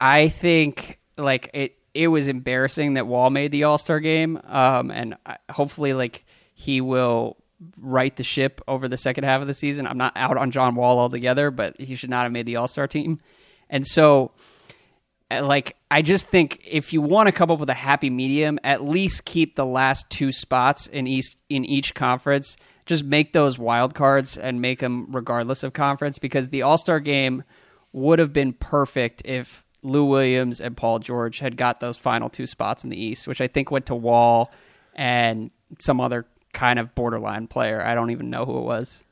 [0.00, 1.76] I think like it.
[1.94, 5.14] It was embarrassing that Wall made the All Star game, um, and
[5.48, 7.36] hopefully, like he will
[7.80, 9.86] right the ship over the second half of the season.
[9.86, 12.66] I'm not out on John Wall altogether, but he should not have made the All
[12.66, 13.20] Star team.
[13.70, 14.32] And so,
[15.30, 18.58] uh, like, I just think if you want to come up with a happy medium,
[18.64, 22.56] at least keep the last two spots in each in each conference.
[22.86, 27.00] Just make those wild cards and make them regardless of conference, because the All Star
[27.00, 27.42] game
[27.92, 32.46] would have been perfect if Lou Williams and Paul George had got those final two
[32.46, 34.52] spots in the East, which I think went to Wall
[34.94, 37.82] and some other kind of borderline player.
[37.82, 39.02] I don't even know who it was.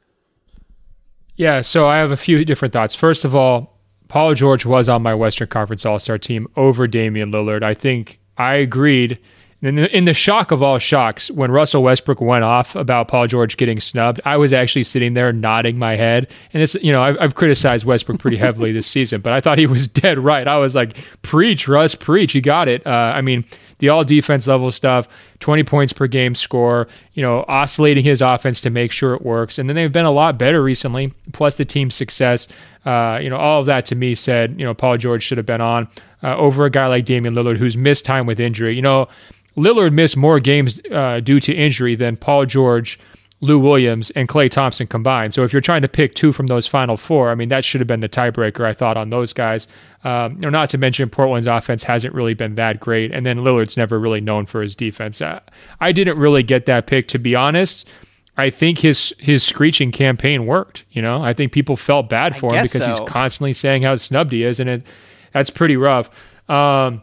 [1.37, 2.95] Yeah, so I have a few different thoughts.
[2.95, 7.33] First of all, Paul George was on my Western Conference All Star team over Damian
[7.33, 7.63] Lillard.
[7.63, 9.19] I think I agreed.
[9.63, 13.29] In the, in the shock of all shocks, when Russell Westbrook went off about Paul
[13.29, 16.27] George getting snubbed, I was actually sitting there nodding my head.
[16.53, 19.59] And it's, you know, I've, I've criticized Westbrook pretty heavily this season, but I thought
[19.59, 20.49] he was dead right.
[20.49, 22.35] I was like, preach, Russ, preach.
[22.35, 22.85] You got it.
[22.85, 23.45] Uh, I mean,
[23.79, 28.61] the all defense level stuff, 20 points per game score, you know, oscillating his offense
[28.63, 29.61] to make sure it works.
[29.61, 32.49] And then they've been a lot better recently, plus the team's success.
[32.85, 35.47] Uh, you know, all of that to me said, you know, Paul George should have
[35.47, 35.87] been on
[36.25, 38.75] uh, over a guy like Damian Lillard who's missed time with injury.
[38.75, 39.09] You know,
[39.57, 42.99] Lillard missed more games uh, due to injury than Paul George
[43.43, 45.35] Lou Williams, and Klay Thompson combined.
[45.35, 47.81] So if you're trying to pick two from those final four, I mean, that should
[47.81, 49.67] have been the tiebreaker, I thought, on those guys.
[50.05, 53.39] Um, you know, not to mention Portland's offense hasn't really been that great, and then
[53.39, 55.21] Lillard's never really known for his defense.
[55.21, 55.41] Uh,
[55.81, 57.89] I didn't really get that pick, to be honest.
[58.37, 60.85] I think his his screeching campaign worked.
[60.93, 62.91] You know, I think people felt bad for him because so.
[62.91, 64.87] he's constantly saying how snubbed he is, and it
[65.33, 66.11] that's pretty rough.
[66.49, 67.03] Um,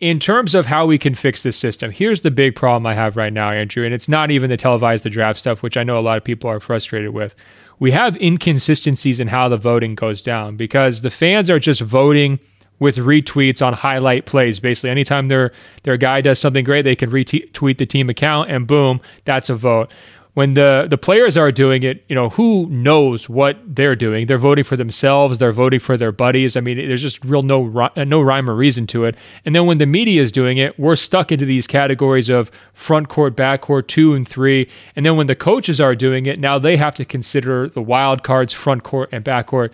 [0.00, 3.16] in terms of how we can fix this system, here's the big problem I have
[3.16, 5.98] right now, Andrew, and it's not even the televised the draft stuff, which I know
[5.98, 7.34] a lot of people are frustrated with.
[7.80, 12.38] We have inconsistencies in how the voting goes down because the fans are just voting
[12.78, 14.60] with retweets on highlight plays.
[14.60, 18.66] Basically, anytime their their guy does something great, they can retweet the team account, and
[18.68, 19.90] boom, that's a vote
[20.34, 24.26] when the the players are doing it, you know, who knows what they're doing?
[24.26, 25.38] They're voting for themselves.
[25.38, 26.56] They're voting for their buddies.
[26.56, 29.16] I mean, there's just real no uh, no rhyme or reason to it.
[29.44, 33.08] And then when the media is doing it, we're stuck into these categories of front
[33.08, 34.68] court, back court, two and three.
[34.94, 38.22] And then when the coaches are doing it, now they have to consider the wild
[38.22, 39.72] cards, front court and back court.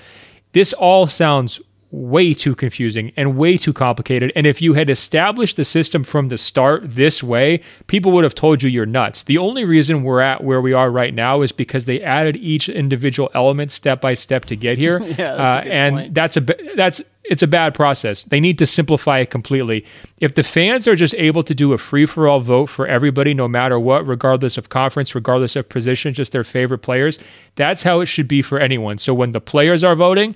[0.53, 1.61] This all sounds
[1.95, 4.33] way too confusing and way too complicated.
[4.35, 8.35] And if you had established the system from the start this way, people would have
[8.35, 9.23] told you you're nuts.
[9.23, 12.69] The only reason we're at where we are right now is because they added each
[12.69, 15.01] individual element step by step to get here.
[15.19, 16.15] yeah, uh, and point.
[16.15, 18.25] that's a that's it's a bad process.
[18.25, 19.87] They need to simplify it completely.
[20.19, 23.33] If the fans are just able to do a free for all vote for everybody,
[23.33, 27.19] no matter what, regardless of conference, regardless of position, just their favorite players,
[27.55, 28.99] that's how it should be for anyone.
[28.99, 30.35] So when the players are voting,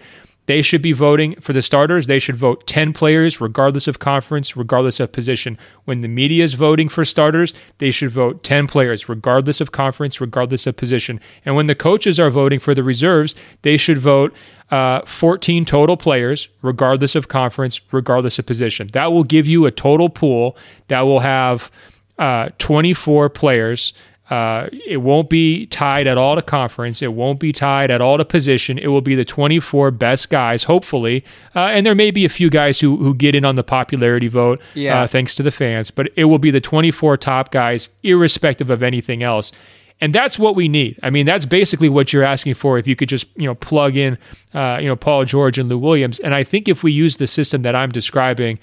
[0.49, 2.07] they should be voting for the starters.
[2.07, 5.59] They should vote 10 players, regardless of conference, regardless of position.
[5.85, 10.23] When the media is voting for starters, they should vote 10 players, regardless of conference,
[10.23, 11.21] regardless of position.
[11.45, 14.35] And when the coaches are voting for the reserves, they should vote
[14.71, 18.89] uh, 14 total players, regardless of conference, regardless of position.
[18.95, 20.57] That will give you a total pool
[20.89, 21.71] that will have
[22.19, 23.93] uh, 24 players
[24.31, 27.01] uh, it won't be tied at all to conference.
[27.01, 28.79] It won't be tied at all to position.
[28.79, 31.25] It will be the 24 best guys, hopefully.
[31.57, 34.29] Uh, and there may be a few guys who, who get in on the popularity
[34.29, 35.01] vote, yeah.
[35.03, 38.83] uh, thanks to the fans, but it will be the 24 top guys, irrespective of
[38.83, 39.51] anything else.
[40.01, 40.99] And that's what we need.
[41.03, 42.79] I mean, that's basically what you're asking for.
[42.79, 44.17] If you could just, you know, plug in,
[44.55, 46.21] uh, you know, Paul George and Lou Williams.
[46.21, 48.61] And I think if we use the system that I'm describing,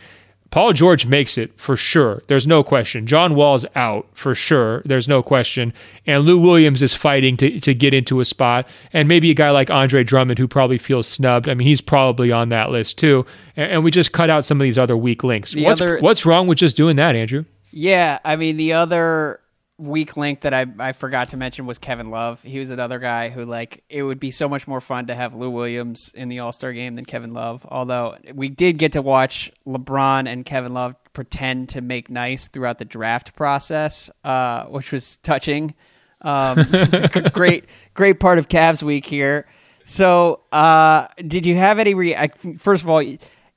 [0.55, 2.23] Paul George makes it for sure.
[2.27, 3.07] There's no question.
[3.07, 4.81] John Wall's out for sure.
[4.85, 5.73] There's no question.
[6.07, 8.65] And Lou Williams is fighting to, to get into a spot.
[8.93, 11.49] And maybe a guy like Andre Drummond who probably feels snubbed.
[11.49, 13.25] I mean, he's probably on that list too.
[13.57, 15.53] And, and we just cut out some of these other weak links.
[15.57, 17.43] what's, other, what's wrong with just doing that, Andrew?
[17.71, 18.19] Yeah.
[18.23, 19.41] I mean, the other
[19.77, 22.41] weak link that I, I forgot to mention was Kevin Love.
[22.41, 25.35] He was another guy who like it would be so much more fun to have
[25.35, 27.65] Lou Williams in the All Star game than Kevin Love.
[27.69, 32.77] Although we did get to watch LeBron and Kevin Love pretend to make nice throughout
[32.77, 35.73] the draft process, uh, which was touching.
[36.21, 36.65] Um,
[37.33, 39.45] great great part of Cavs week here.
[39.83, 41.93] So, uh, did you have any?
[41.93, 43.03] Re- First of all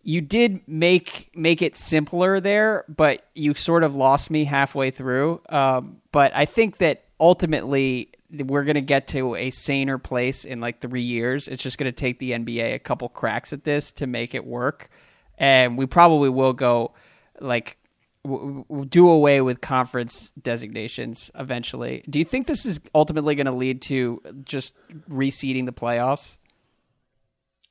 [0.08, 5.42] you did make make it simpler there, but you sort of lost me halfway through.
[5.50, 10.62] Um, but I think that ultimately we're going to get to a saner place in
[10.62, 11.46] like three years.
[11.46, 14.46] It's just going to take the NBA a couple cracks at this to make it
[14.46, 14.88] work,
[15.36, 16.94] and we probably will go
[17.38, 17.76] like
[18.24, 22.02] w- do away with conference designations eventually.
[22.08, 24.72] Do you think this is ultimately going to lead to just
[25.10, 26.38] reseeding the playoffs?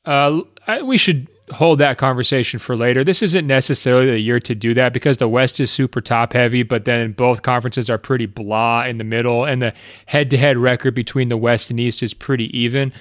[0.05, 3.03] Uh, I, we should hold that conversation for later.
[3.03, 6.63] This isn't necessarily the year to do that because the West is super top heavy,
[6.63, 9.73] but then both conferences are pretty blah in the middle, and the
[10.07, 12.91] head to head record between the West and East is pretty even.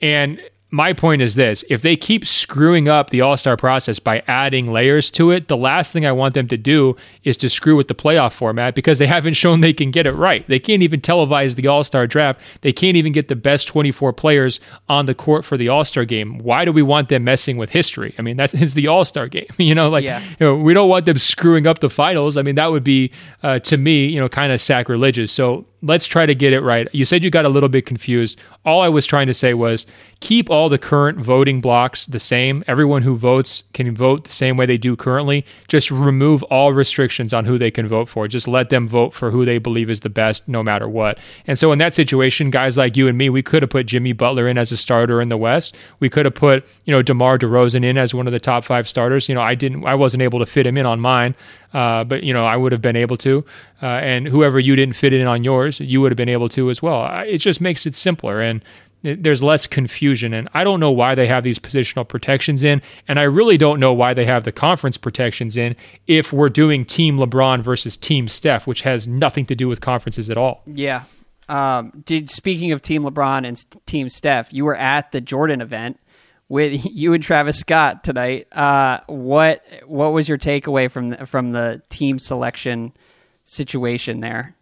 [0.00, 0.40] And
[0.76, 4.70] my point is this if they keep screwing up the All Star process by adding
[4.70, 7.88] layers to it, the last thing I want them to do is to screw with
[7.88, 10.46] the playoff format because they haven't shown they can get it right.
[10.46, 12.40] They can't even televise the All Star draft.
[12.60, 16.04] They can't even get the best 24 players on the court for the All Star
[16.04, 16.38] game.
[16.38, 18.14] Why do we want them messing with history?
[18.18, 19.46] I mean, that's it's the All Star game.
[19.66, 20.20] You know, like, yeah.
[20.38, 22.36] you know, we don't want them screwing up the finals.
[22.36, 23.10] I mean, that would be,
[23.42, 25.32] uh, to me, you know, kind of sacrilegious.
[25.32, 26.88] So let's try to get it right.
[26.92, 28.38] You said you got a little bit confused.
[28.64, 29.86] All I was trying to say was
[30.20, 32.64] keep all the current voting blocks the same.
[32.66, 35.44] Everyone who votes can vote the same way they do currently.
[35.68, 38.26] Just remove all restrictions on who they can vote for.
[38.26, 41.18] Just let them vote for who they believe is the best no matter what.
[41.46, 44.12] And so in that situation, guys like you and me, we could have put Jimmy
[44.12, 45.76] Butler in as a starter in the West.
[46.00, 48.88] We could have put, you know, DeMar DeRozan in as one of the top 5
[48.88, 49.28] starters.
[49.28, 51.34] You know, I didn't I wasn't able to fit him in on mine.
[51.76, 53.44] Uh, but you know, I would have been able to,
[53.82, 56.70] uh, and whoever you didn't fit in on yours, you would have been able to
[56.70, 57.00] as well.
[57.26, 58.62] It just makes it simpler and
[59.02, 60.32] there's less confusion.
[60.32, 63.78] And I don't know why they have these positional protections in, and I really don't
[63.78, 68.26] know why they have the conference protections in if we're doing Team LeBron versus Team
[68.26, 70.62] Steph, which has nothing to do with conferences at all.
[70.66, 71.02] Yeah,
[71.48, 76.00] Um, did speaking of Team LeBron and Team Steph, you were at the Jordan event
[76.48, 78.46] with you and Travis Scott tonight.
[78.52, 82.92] Uh, what what was your takeaway from the, from the team selection
[83.44, 84.54] situation there?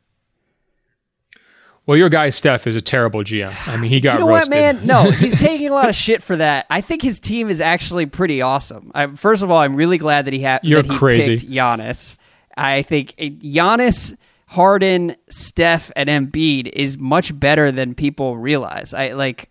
[1.86, 3.54] Well, your guy Steph is a terrible GM.
[3.68, 4.52] I mean, he got you know roasted.
[4.52, 4.86] what, man?
[4.86, 6.66] No, he's taking a lot of shit for that.
[6.70, 8.90] I think his team is actually pretty awesome.
[8.94, 11.36] I, first of all, I'm really glad that he had You're he crazy.
[11.38, 12.16] picked Giannis.
[12.56, 14.16] I think Giannis,
[14.46, 18.94] Harden, Steph, and Embiid is much better than people realize.
[18.94, 19.50] I like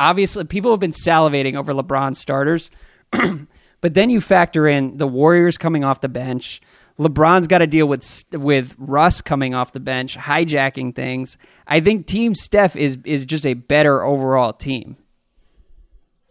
[0.00, 2.70] obviously people have been salivating over LeBron starters,
[3.10, 6.60] but then you factor in the Warriors coming off the bench.
[6.98, 11.38] LeBron's got to deal with with Russ coming off the bench, hijacking things.
[11.66, 14.96] I think Team Steph is is just a better overall team.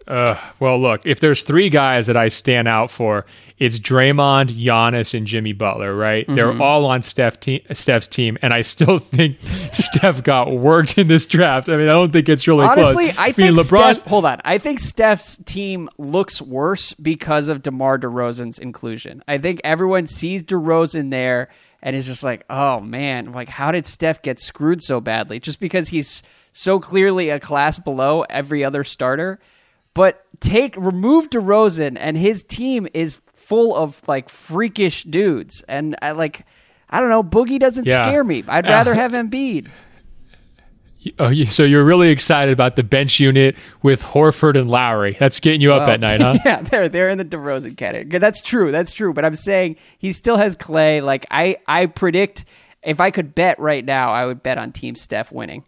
[0.09, 3.25] Uh, well, look, if there's three guys that I stand out for,
[3.59, 6.23] it's Draymond, Giannis, and Jimmy Butler, right?
[6.23, 6.35] Mm-hmm.
[6.35, 9.37] They're all on Steph te- Steph's team, and I still think
[9.71, 11.69] Steph got worked in this draft.
[11.69, 13.17] I mean, I don't think it's really Honestly, close.
[13.17, 13.95] I, I think mean, LeBron.
[13.95, 19.23] Steph, hold on, I think Steph's team looks worse because of DeMar DeRozan's inclusion.
[19.27, 21.49] I think everyone sees DeRozan there
[21.81, 25.39] and is just like, oh man, like how did Steph get screwed so badly?
[25.39, 29.39] Just because he's so clearly a class below every other starter.
[29.99, 36.11] But take remove DeRozan and his team is full of like freakish dudes, and I
[36.11, 36.45] like.
[36.89, 37.21] I don't know.
[37.21, 38.01] Boogie doesn't yeah.
[38.01, 38.45] scare me.
[38.47, 39.69] I'd rather have Embiid.
[41.17, 45.15] Oh, so you're really excited about the bench unit with Horford and Lowry.
[45.17, 46.37] That's getting you well, up at night, huh?
[46.45, 48.19] yeah, they're they're in the DeRozan category.
[48.19, 48.69] That's true.
[48.69, 49.13] That's true.
[49.13, 51.01] But I'm saying he still has Klay.
[51.01, 52.43] Like I I predict
[52.83, 55.63] if I could bet right now, I would bet on Team Steph winning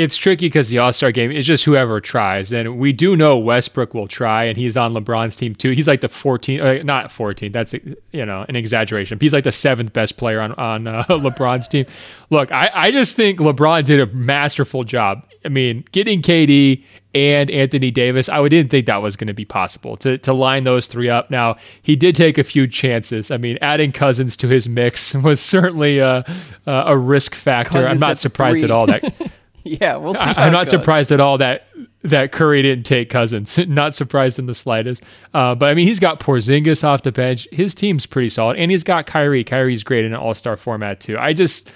[0.00, 3.36] it's tricky because the All Star game is just whoever tries, and we do know
[3.36, 5.72] Westbrook will try, and he's on LeBron's team too.
[5.72, 7.52] He's like the 14, uh, not 14.
[7.52, 9.18] That's you know an exaggeration.
[9.20, 11.84] He's like the seventh best player on on uh, LeBron's team.
[12.30, 15.22] Look, I I just think LeBron did a masterful job.
[15.44, 16.82] I mean, getting KD
[17.14, 20.64] and Anthony Davis, I didn't think that was going to be possible to to line
[20.64, 21.30] those three up.
[21.30, 23.30] Now he did take a few chances.
[23.30, 26.24] I mean, adding Cousins to his mix was certainly a
[26.66, 27.72] a risk factor.
[27.72, 28.64] Cousins I'm not surprised three.
[28.64, 29.02] at all that.
[29.80, 30.30] yeah, we'll see.
[30.30, 31.68] I, am not surprised at all that
[32.02, 33.56] that Curry didn't take Cousins.
[33.68, 35.02] not surprised in the slightest.
[35.32, 37.46] Uh, but I mean, he's got Porzingis off the bench.
[37.52, 39.44] His team's pretty solid, and he's got Kyrie.
[39.44, 41.16] Kyrie's great in an All Star format too.
[41.18, 41.70] I just.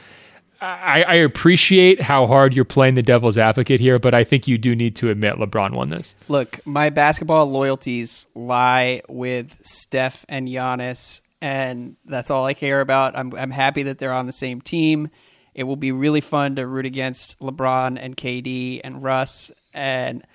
[0.60, 4.56] I, I, appreciate how hard you're playing the devil's advocate here, but I think you
[4.56, 6.14] do need to admit LeBron won this.
[6.28, 13.14] Look, my basketball loyalties lie with Steph and Giannis, and that's all I care about.
[13.14, 15.10] I'm, I'm happy that they're on the same team.
[15.54, 19.52] It will be really fun to root against LeBron and KD and Russ.
[19.72, 20.26] And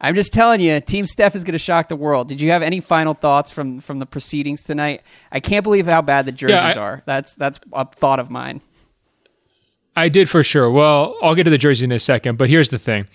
[0.00, 2.28] I'm just telling you, Team Steph is going to shock the world.
[2.28, 5.02] Did you have any final thoughts from from the proceedings tonight?
[5.32, 7.02] I can't believe how bad the jerseys yeah, I, are.
[7.06, 8.60] That's that's a thought of mine.
[9.96, 10.70] I did for sure.
[10.70, 13.08] Well, I'll get to the jersey in a second, but here's the thing.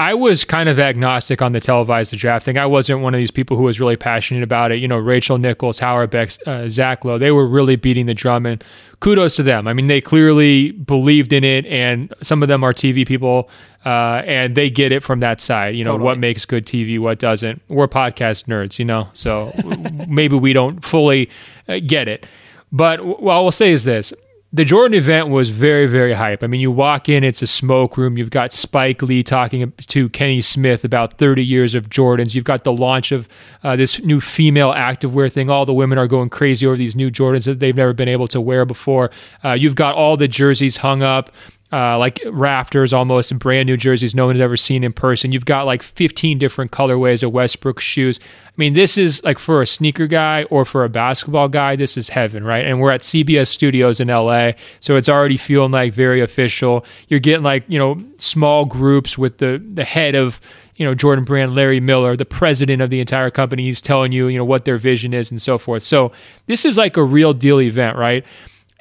[0.00, 2.56] I was kind of agnostic on the televised draft thing.
[2.56, 4.76] I wasn't one of these people who was really passionate about it.
[4.76, 8.46] You know, Rachel Nichols, Howard Beck, uh, Zach Lowe, they were really beating the drum,
[8.46, 8.64] and
[9.00, 9.68] kudos to them.
[9.68, 13.50] I mean, they clearly believed in it, and some of them are TV people,
[13.84, 15.76] uh, and they get it from that side.
[15.76, 16.06] You know, totally.
[16.06, 17.60] what makes good TV, what doesn't.
[17.68, 19.52] We're podcast nerds, you know, so
[20.08, 21.28] maybe we don't fully
[21.68, 22.24] uh, get it.
[22.72, 24.14] But what I will say is this
[24.52, 26.42] the Jordan event was very, very hype.
[26.42, 28.18] I mean, you walk in, it's a smoke room.
[28.18, 32.34] You've got Spike Lee talking to Kenny Smith about 30 years of Jordans.
[32.34, 33.28] You've got the launch of
[33.62, 35.50] uh, this new female activewear thing.
[35.50, 38.26] All the women are going crazy over these new Jordans that they've never been able
[38.28, 39.12] to wear before.
[39.44, 41.30] Uh, you've got all the jerseys hung up
[41.72, 45.30] uh, like rafters almost, and brand new jerseys no one's ever seen in person.
[45.30, 48.18] You've got like 15 different colorways of Westbrook shoes.
[48.46, 51.96] I mean, this is like for a sneaker guy or for a basketball guy, this
[51.96, 52.66] is heaven, right?
[52.66, 56.84] And we're at CBS Studios in LA, so it's already feeling like very official.
[57.08, 60.40] You're getting like, you know, small groups with the, the head of,
[60.74, 63.62] you know, Jordan Brand, Larry Miller, the president of the entire company.
[63.62, 65.84] He's telling you, you know, what their vision is and so forth.
[65.84, 66.10] So
[66.46, 68.24] this is like a real deal event, right?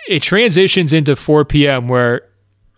[0.07, 1.87] It transitions into 4 p.m.
[1.87, 2.23] where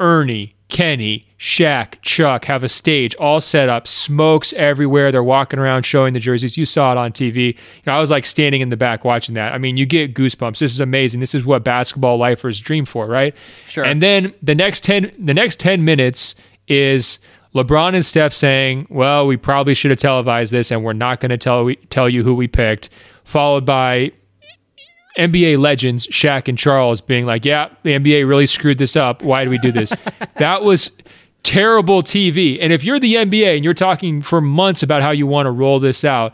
[0.02, 5.12] Ernie, Kenny, Shaq, Chuck have a stage all set up, smokes everywhere.
[5.12, 6.58] They're walking around showing the jerseys.
[6.58, 7.48] You saw it on TV.
[7.48, 7.54] You
[7.86, 9.54] know, I was like standing in the back watching that.
[9.54, 10.60] I mean, you get goosebumps.
[10.60, 11.20] This is amazing.
[11.20, 13.36] This is what basketball lifers dream for, right?
[13.68, 13.84] Sure.
[13.86, 16.36] And then the next 10 the next 10 minutes
[16.68, 17.20] is
[17.54, 21.32] LeBron and Steph saying, "Well, we probably should have televised this and we're not going
[21.32, 22.90] to tell tell you who we picked."
[23.26, 24.14] Followed by
[25.18, 29.22] NBA legends Shaq and Charles being like, "Yeah, the NBA really screwed this up.
[29.22, 29.94] Why do we do this?"
[30.38, 30.92] that was
[31.44, 32.58] terrible TV.
[32.62, 35.52] And if you're the NBA and you're talking for months about how you want to
[35.52, 36.34] roll this out,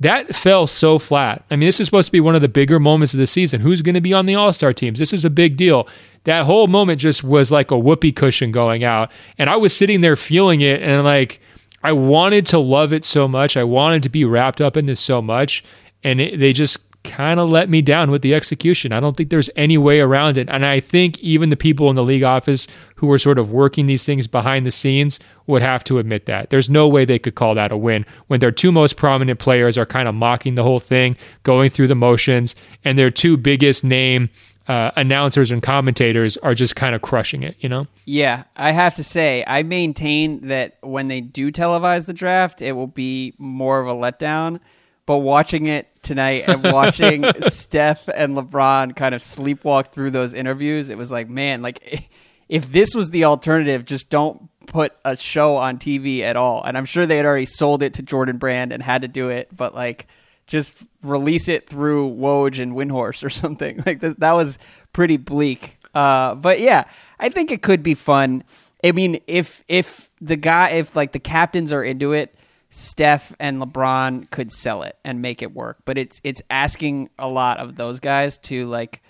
[0.00, 1.44] that fell so flat.
[1.50, 3.60] I mean, this is supposed to be one of the bigger moments of the season.
[3.60, 4.98] Who's going to be on the All Star teams?
[4.98, 5.88] This is a big deal.
[6.24, 9.10] that whole moment just was like a whoopee cushion going out.
[9.38, 11.40] And I was sitting there feeling it and like
[11.82, 13.56] I wanted to love it so much.
[13.56, 15.64] I wanted to be wrapped up in this so much.
[16.04, 18.92] And it, they just kind of let me down with the execution.
[18.92, 20.48] I don't think there's any way around it.
[20.48, 23.86] And I think even the people in the league office who were sort of working
[23.86, 26.50] these things behind the scenes would have to admit that.
[26.50, 29.76] There's no way they could call that a win when their two most prominent players
[29.76, 33.82] are kind of mocking the whole thing, going through the motions, and their two biggest
[33.82, 34.30] name
[34.68, 37.86] uh, announcers and commentators are just kind of crushing it, you know?
[38.04, 42.72] Yeah, I have to say, I maintain that when they do televise the draft, it
[42.72, 44.60] will be more of a letdown.
[45.04, 50.88] But watching it tonight and watching Steph and LeBron kind of sleepwalk through those interviews,
[50.88, 52.08] it was like, man, like
[52.48, 56.62] if this was the alternative, just don't put a show on TV at all.
[56.62, 59.28] And I'm sure they had already sold it to Jordan Brand and had to do
[59.28, 60.06] it, but like
[60.46, 63.82] just release it through Woj and Windhorst or something.
[63.86, 64.58] Like th- that was
[64.92, 65.78] pretty bleak.
[65.94, 66.84] Uh, but yeah,
[67.18, 68.44] I think it could be fun.
[68.84, 72.34] I mean, if if the guy, if like the captains are into it,
[72.74, 75.76] Steph and LeBron could sell it and make it work.
[75.84, 79.02] But it's it's asking a lot of those guys to like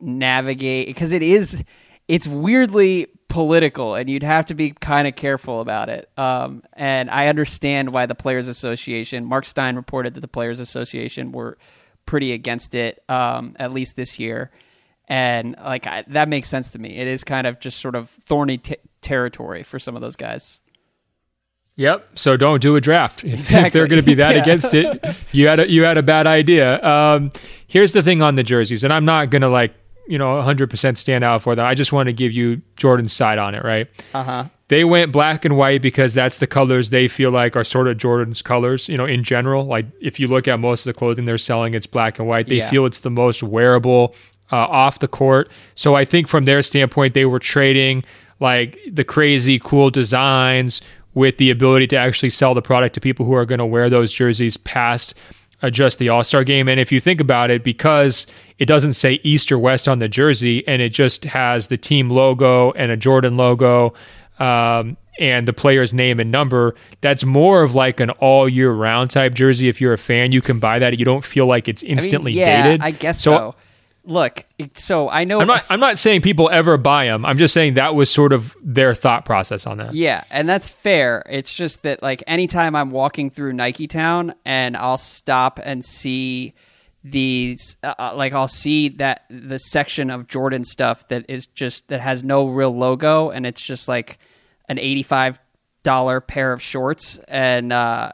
[0.00, 1.62] navigate because it is
[2.08, 6.08] it's weirdly political and you'd have to be kind of careful about it.
[6.16, 11.30] Um, and I understand why the Players Association, Mark Stein reported that the Players Association
[11.30, 11.58] were
[12.06, 14.50] pretty against it, um, at least this year.
[15.08, 16.96] And like I, that makes sense to me.
[16.96, 20.62] It is kind of just sort of thorny t- territory for some of those guys.
[21.76, 22.18] Yep.
[22.18, 23.66] So don't do a draft exactly.
[23.66, 24.42] if they're going to be that yeah.
[24.42, 25.16] against it.
[25.32, 26.82] You had a, you had a bad idea.
[26.82, 27.30] Um,
[27.66, 29.74] here's the thing on the jerseys, and I'm not going to like
[30.10, 31.64] you know 100% stand out for them.
[31.64, 33.88] I just want to give you Jordan's side on it, right?
[34.12, 34.44] Uh huh.
[34.68, 37.96] They went black and white because that's the colors they feel like are sort of
[37.96, 39.64] Jordan's colors, you know, in general.
[39.64, 42.48] Like if you look at most of the clothing they're selling, it's black and white.
[42.48, 42.70] They yeah.
[42.70, 44.14] feel it's the most wearable
[44.52, 45.50] uh, off the court.
[45.74, 48.04] So I think from their standpoint, they were trading
[48.38, 50.80] like the crazy cool designs
[51.14, 53.90] with the ability to actually sell the product to people who are going to wear
[53.90, 55.14] those jerseys past
[55.62, 56.68] uh, just the All Star game.
[56.68, 58.26] And if you think about it, because
[58.58, 62.10] it doesn't say East or West on the jersey and it just has the team
[62.10, 63.94] logo and a Jordan logo
[64.38, 69.10] um, and the player's name and number, that's more of like an all year round
[69.10, 69.68] type jersey.
[69.68, 70.98] If you're a fan, you can buy that.
[70.98, 72.80] You don't feel like it's instantly I mean, yeah, dated.
[72.82, 73.32] I guess so.
[73.32, 73.54] so
[74.04, 74.44] look,
[74.74, 77.24] so I know I'm not I'm not saying people ever buy them.
[77.24, 79.94] I'm just saying that was sort of their thought process on that.
[79.94, 81.24] Yeah, and that's fair.
[81.28, 86.54] It's just that like anytime I'm walking through Nike Town and I'll stop and see
[87.02, 91.88] these uh, uh, like I'll see that the section of Jordan stuff that is just
[91.88, 94.18] that has no real logo and it's just like
[94.68, 98.12] an $85 pair of shorts and uh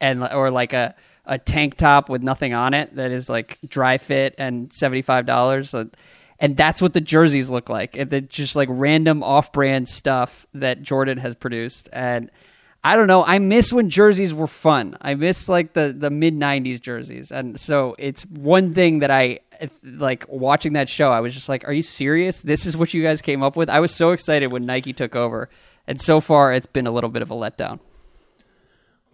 [0.00, 0.94] and or like a
[1.26, 5.90] a tank top with nothing on it that is like dry fit and $75
[6.38, 7.96] and that's what the jerseys look like.
[7.96, 12.30] It's just like random off-brand stuff that jordan has produced and
[12.84, 14.96] i don't know i miss when jerseys were fun.
[15.00, 19.40] I miss like the, the mid-90s jerseys and so it's one thing that i
[19.82, 22.42] like watching that show i was just like are you serious?
[22.42, 23.68] This is what you guys came up with?
[23.68, 25.48] I was so excited when nike took over
[25.88, 27.80] and so far it's been a little bit of a letdown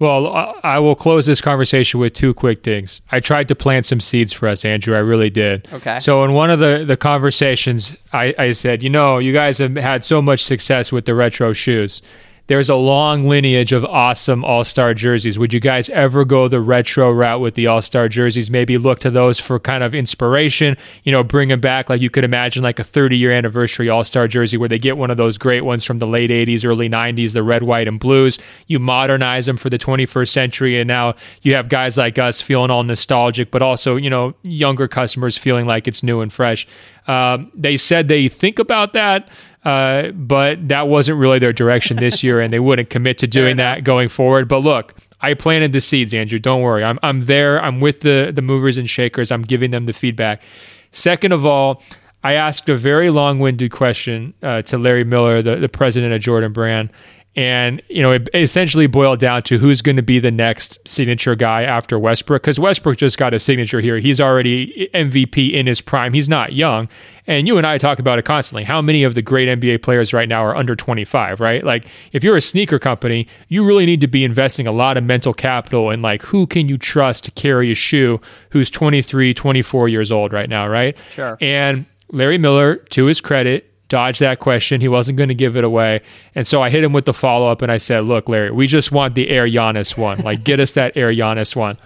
[0.03, 3.01] well, I will close this conversation with two quick things.
[3.13, 4.97] I tried to plant some seeds for us, Andrew.
[4.97, 5.69] I really did.
[5.73, 6.01] Okay.
[6.01, 9.77] So in one of the, the conversations, I, I said, you know, you guys have
[9.77, 12.03] had so much success with the retro shoes
[12.49, 15.39] there's a long lineage of awesome All Star jerseys.
[15.39, 18.51] Would you guys ever go the retro route with the All Star jerseys?
[18.51, 20.77] Maybe look to those for kind of inspiration.
[21.05, 24.05] You know, bring them back like you could imagine, like a 30 year anniversary All
[24.05, 26.89] Star jersey where they get one of those great ones from the late 80s, early
[26.89, 28.39] 90s, the red, white, and blues.
[28.67, 32.71] You modernize them for the 21st century, and now you have guys like us feeling
[32.71, 36.67] all nostalgic, but also you know younger customers feeling like it's new and fresh.
[37.07, 39.29] Um, they said they think about that.
[39.65, 43.57] Uh, but that wasn't really their direction this year, and they wouldn't commit to doing
[43.59, 44.49] that going forward.
[44.49, 46.41] But look, I planted the seeds, Andrew.
[46.41, 46.83] Don't worry.
[46.83, 47.63] I'm I'm there.
[47.63, 49.31] I'm with the the movers and shakers.
[49.31, 50.43] I'm giving them the feedback.
[50.91, 51.83] Second of all,
[52.25, 56.53] I asked a very long-winded question uh, to Larry Miller, the, the president of Jordan
[56.53, 56.91] Brand,
[57.35, 61.35] and, you know, it essentially boiled down to who's going to be the next signature
[61.35, 62.43] guy after Westbrook.
[62.43, 63.99] Because Westbrook just got a signature here.
[63.99, 66.13] He's already MVP in his prime.
[66.13, 66.91] He's not young.
[67.27, 68.65] And you and I talk about it constantly.
[68.65, 71.65] How many of the great NBA players right now are under 25, right?
[71.65, 75.05] Like, if you're a sneaker company, you really need to be investing a lot of
[75.05, 78.21] mental capital in, like, who can you trust to carry a shoe
[78.51, 80.97] who's 23, 24 years old right now, right?
[81.13, 81.39] Sure.
[81.41, 84.81] And Larry Miller, to his credit, dodged that question.
[84.81, 86.01] He wasn't going to give it away.
[86.35, 88.67] And so I hit him with the follow up and I said, Look, Larry, we
[88.67, 90.19] just want the Air Giannis one.
[90.21, 91.77] Like, get us that Air Giannis one.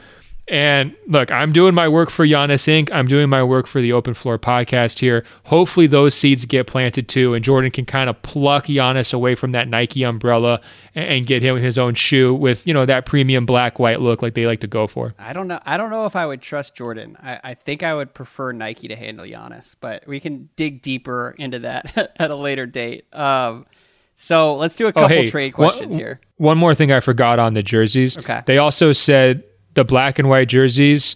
[0.49, 2.89] And look, I'm doing my work for Giannis Inc.
[2.93, 5.25] I'm doing my work for the Open Floor podcast here.
[5.45, 9.51] Hopefully, those seeds get planted too, and Jordan can kind of pluck Giannis away from
[9.53, 10.61] that Nike umbrella
[10.95, 14.23] and, and get him his own shoe with you know that premium black white look
[14.23, 15.15] like they like to go for.
[15.19, 15.59] I don't know.
[15.67, 17.17] I don't know if I would trust Jordan.
[17.21, 21.35] I, I think I would prefer Nike to handle Giannis, but we can dig deeper
[21.39, 23.13] into that at a later date.
[23.13, 23.67] Um,
[24.15, 26.21] so let's do a couple oh, hey, trade questions one, here.
[26.37, 28.17] One more thing I forgot on the jerseys.
[28.17, 28.43] Okay.
[28.47, 29.43] They also said
[29.77, 31.15] the black and white jerseys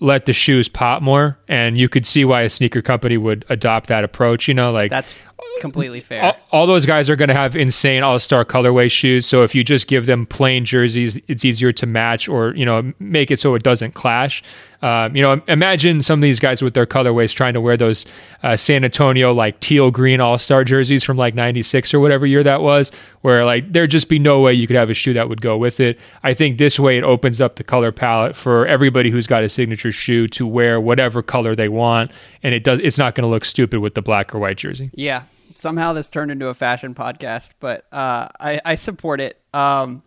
[0.00, 3.88] let the shoes pop more and you could see why a sneaker company would adopt
[3.88, 5.20] that approach you know like that's
[5.60, 9.42] completely fair all, all those guys are going to have insane all-star colorway shoes so
[9.42, 13.30] if you just give them plain jerseys it's easier to match or you know make
[13.30, 14.42] it so it doesn't clash
[14.82, 18.04] um, you know, imagine some of these guys with their colorways trying to wear those
[18.42, 22.42] uh, San Antonio like teal green All Star jerseys from like '96 or whatever year
[22.42, 22.90] that was,
[23.20, 25.56] where like there'd just be no way you could have a shoe that would go
[25.56, 26.00] with it.
[26.24, 29.48] I think this way it opens up the color palette for everybody who's got a
[29.48, 32.10] signature shoe to wear whatever color they want,
[32.42, 32.80] and it does.
[32.80, 34.90] It's not going to look stupid with the black or white jersey.
[34.94, 35.22] Yeah,
[35.58, 39.40] somehow this turned into a fashion podcast, but uh, I, I support it.
[39.52, 40.02] Um,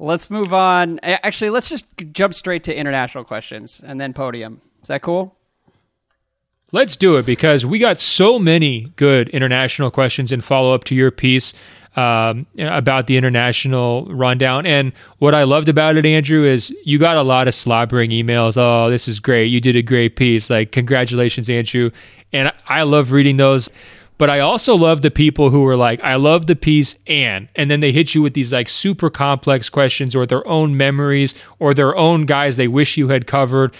[0.00, 1.00] Let's move on.
[1.02, 4.60] Actually, let's just jump straight to international questions and then podium.
[4.80, 5.34] Is that cool?
[6.70, 10.94] Let's do it because we got so many good international questions and follow up to
[10.94, 11.52] your piece
[11.96, 14.66] um, about the international rundown.
[14.66, 18.56] And what I loved about it, Andrew, is you got a lot of slobbering emails.
[18.56, 19.46] Oh, this is great.
[19.46, 20.48] You did a great piece.
[20.48, 21.90] Like, congratulations, Andrew.
[22.32, 23.68] And I love reading those.
[24.18, 27.70] But I also love the people who are like, I love the piece and, and
[27.70, 31.72] then they hit you with these like super complex questions or their own memories or
[31.72, 33.72] their own guys they wish you had covered.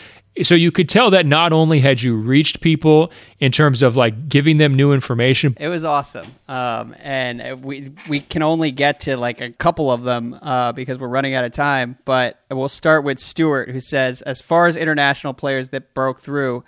[0.43, 3.11] So you could tell that not only had you reached people
[3.41, 5.57] in terms of like giving them new information.
[5.59, 6.29] It was awesome.
[6.47, 10.99] Um, and we, we can only get to like a couple of them uh, because
[10.99, 11.99] we're running out of time.
[12.05, 16.63] But we'll start with Stuart, who says, as far as international players that broke through,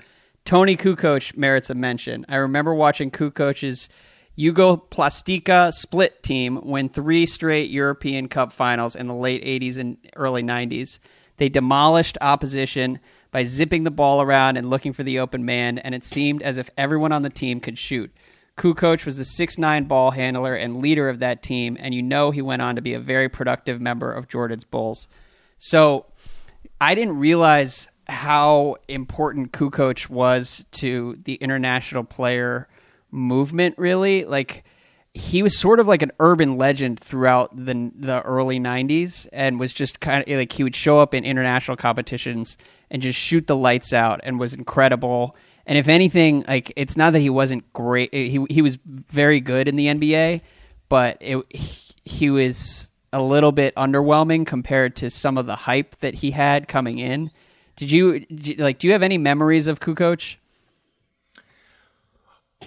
[0.45, 2.27] Toni Kukoc merits a mention.
[2.29, 3.89] I remember watching Kukoc's
[4.39, 10.43] Jugoplastika split team win three straight European Cup finals in the late 80s and early
[10.43, 10.99] 90s.
[11.37, 12.99] They demolished opposition
[13.33, 16.59] by zipping the ball around and looking for the open man, and it seemed as
[16.59, 18.11] if everyone on the team could shoot.
[18.57, 22.43] Kukoc was the six-nine ball handler and leader of that team, and you know he
[22.43, 25.09] went on to be a very productive member of Jordan's Bulls.
[25.59, 26.07] So
[26.81, 32.69] I didn't realize how important Kukoc was to the international player
[33.11, 33.77] movement.
[33.79, 34.65] Really, like
[35.15, 39.73] he was sort of like an urban legend throughout the the early '90s, and was
[39.73, 42.59] just kind of like he would show up in international competitions
[42.91, 45.37] and just shoot the lights out, and was incredible.
[45.67, 49.41] And if anything, like it's not that he wasn't great; eh, he he was very
[49.41, 50.41] good in the NBA,
[50.89, 51.45] but it,
[52.05, 56.69] he was a little bit underwhelming compared to some of the hype that he had
[56.69, 57.31] coming in.
[57.81, 58.27] Did you,
[58.59, 58.79] like?
[58.79, 60.37] Do you have any memories of Kukoc?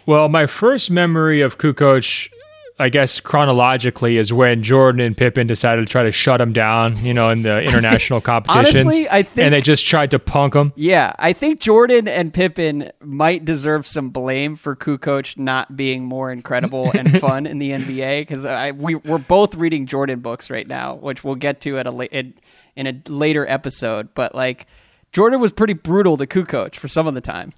[0.07, 2.31] Well, my first memory of Kukoc,
[2.79, 6.97] I guess chronologically, is when Jordan and Pippen decided to try to shut him down.
[7.05, 8.85] You know, in the international competitions.
[8.85, 10.73] Honestly, I think, and they just tried to punk him.
[10.75, 16.31] Yeah, I think Jordan and Pippen might deserve some blame for Kukoc not being more
[16.31, 20.95] incredible and fun in the NBA because we we're both reading Jordan books right now,
[20.95, 22.33] which we'll get to at a in,
[22.75, 24.15] in a later episode.
[24.15, 24.65] But like
[25.13, 27.53] Jordan was pretty brutal to Kukoc for some of the time.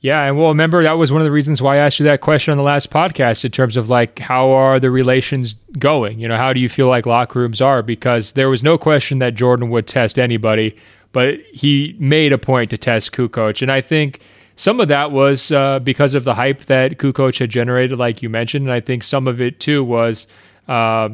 [0.00, 2.20] Yeah, and well, remember that was one of the reasons why I asked you that
[2.20, 6.20] question on the last podcast in terms of like how are the relations going?
[6.20, 7.82] You know, how do you feel like locker rooms are?
[7.82, 10.76] Because there was no question that Jordan would test anybody,
[11.10, 14.20] but he made a point to test Kukoc, and I think
[14.54, 18.30] some of that was uh, because of the hype that Kukoc had generated, like you
[18.30, 20.28] mentioned, and I think some of it too was.
[20.68, 21.08] Uh,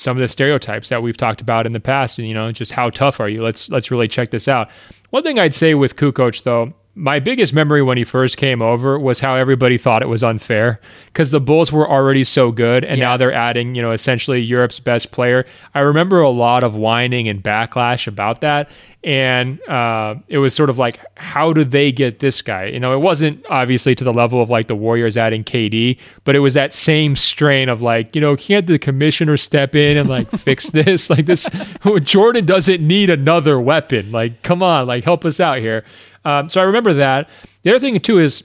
[0.00, 2.72] some of the stereotypes that we've talked about in the past and you know just
[2.72, 3.42] how tough are you?
[3.42, 4.70] Let's let's really check this out.
[5.10, 8.98] One thing i'd say with Kukoc though my biggest memory when he first came over
[8.98, 12.98] was how everybody thought it was unfair because the Bulls were already so good, and
[12.98, 13.10] yeah.
[13.10, 15.46] now they're adding, you know, essentially Europe's best player.
[15.74, 18.68] I remember a lot of whining and backlash about that,
[19.02, 22.66] and uh, it was sort of like, how do they get this guy?
[22.66, 26.36] You know, it wasn't obviously to the level of like the Warriors adding KD, but
[26.36, 30.08] it was that same strain of like, you know, can't the commissioner step in and
[30.08, 31.08] like fix this?
[31.08, 31.48] Like this,
[32.02, 34.12] Jordan doesn't need another weapon.
[34.12, 35.84] Like, come on, like help us out here.
[36.24, 37.28] Um, so I remember that.
[37.62, 38.44] The other thing too is,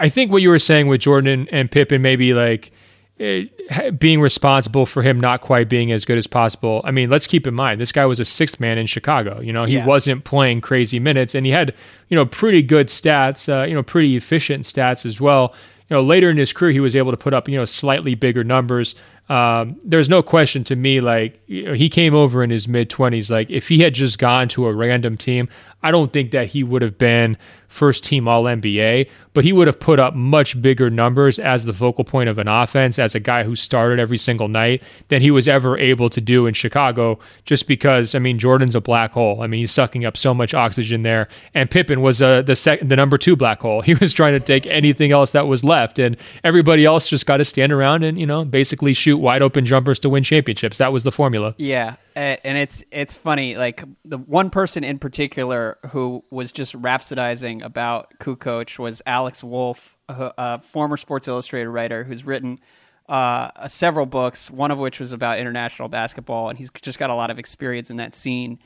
[0.00, 2.72] I think what you were saying with Jordan and Pippen, maybe like
[3.20, 6.80] uh, being responsible for him not quite being as good as possible.
[6.84, 9.40] I mean, let's keep in mind this guy was a sixth man in Chicago.
[9.40, 9.86] You know, he yeah.
[9.86, 11.74] wasn't playing crazy minutes, and he had
[12.08, 13.48] you know pretty good stats.
[13.48, 15.54] Uh, you know, pretty efficient stats as well.
[15.90, 18.14] You know, later in his career, he was able to put up you know slightly
[18.14, 18.94] bigger numbers.
[19.28, 22.88] um, there's no question to me like you know, he came over in his mid
[22.88, 25.48] 20s like if he had just gone to a random team
[25.82, 27.36] i don't think that he would have been
[27.68, 31.72] first team all nba but he would have put up much bigger numbers as the
[31.72, 35.30] focal point of an offense as a guy who started every single night than he
[35.30, 39.42] was ever able to do in chicago just because i mean jordan's a black hole
[39.42, 42.80] i mean he's sucking up so much oxygen there and pippen was uh, the sec-
[42.86, 45.98] the number two black hole he was trying to take anything else that was left
[45.98, 49.64] and everybody else just got to stand around and you know basically shoot wide open
[49.64, 50.78] jumpers to win championships.
[50.78, 51.54] That was the formula.
[51.58, 53.56] Yeah, and it's it's funny.
[53.56, 59.96] Like the one person in particular who was just rhapsodizing about Kukoc was Alex Wolff,
[60.08, 62.60] a former Sports Illustrated writer who's written
[63.08, 64.50] uh, several books.
[64.50, 67.90] One of which was about international basketball, and he's just got a lot of experience
[67.90, 68.58] in that scene.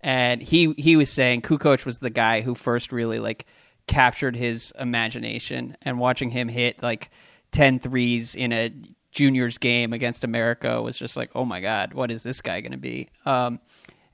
[0.00, 3.46] And he he was saying Kukoc was the guy who first really like
[3.86, 7.10] captured his imagination, and watching him hit like
[7.52, 8.72] 10 threes in a
[9.12, 12.72] juniors game against America was just like, oh my god, what is this guy going
[12.72, 13.08] to be?
[13.26, 13.60] Um,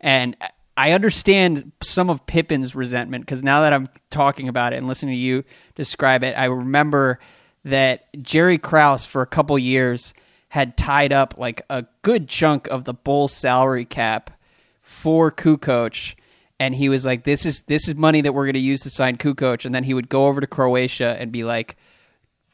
[0.01, 0.37] and
[0.77, 5.14] I understand some of Pippen's resentment because now that I'm talking about it and listening
[5.14, 7.18] to you describe it, I remember
[7.64, 10.14] that Jerry Krause for a couple years
[10.49, 14.31] had tied up like a good chunk of the Bulls salary cap
[14.83, 16.14] for Kukoc
[16.59, 18.91] and he was like this is this is money that we're going to use to
[18.91, 21.77] sign Kukoc and then he would go over to Croatia and be like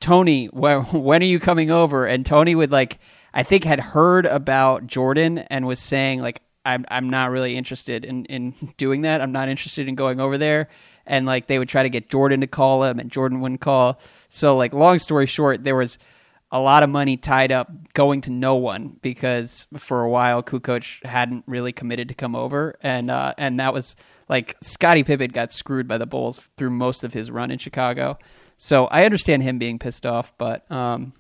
[0.03, 2.05] Toni, when, when are you coming over?
[2.05, 2.99] And Toni would like,
[3.33, 8.05] I think had heard about Jordan and was saying like, I'm I'm not really interested
[8.05, 9.21] in in doing that.
[9.21, 10.69] I'm not interested in going over there.
[11.07, 14.01] And like they would try to get Jordan to call him, and Jordan wouldn't call.
[14.29, 15.99] So like, long story short, there was
[16.53, 21.05] a lot of money tied up going to no one because for a while Kukoc
[21.05, 23.97] hadn't really committed to come over, and uh, and that was
[24.29, 28.19] like Scottie Pippen got screwed by the Bulls through most of his run in Chicago.
[28.57, 31.15] So I understand him being pissed off, but um,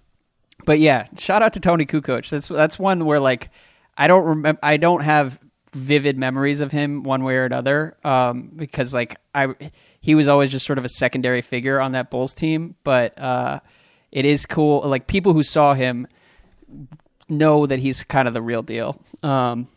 [0.64, 2.28] but yeah, shout out to Toni Kukoc.
[2.28, 3.50] That's that's one where like
[3.96, 5.38] I don't remember, I don't have
[5.74, 9.54] vivid memories of him one way or another, um, because like I
[10.00, 13.60] he was always just sort of a secondary figure on that Bulls team, but uh,
[14.10, 14.80] it is cool.
[14.82, 16.06] Like people who saw him
[17.28, 19.00] know that he's kind of the real deal.
[19.22, 19.68] Um,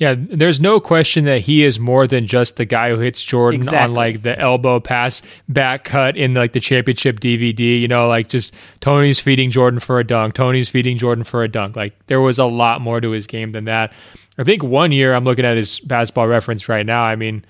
[0.00, 3.60] yeah, there's no question that he is more than just the guy who hits Jordan
[3.60, 3.84] exactly.
[3.84, 7.78] on like the elbow pass back cut in like the championship DVD.
[7.78, 11.48] You know, like just Toni's feeding Jordan for a dunk, Toni's feeding Jordan for a
[11.48, 11.76] dunk.
[11.76, 13.92] Like there was a lot more to his game than that.
[14.38, 17.02] I think one year I'm looking at his basketball reference right now.
[17.02, 17.44] I mean,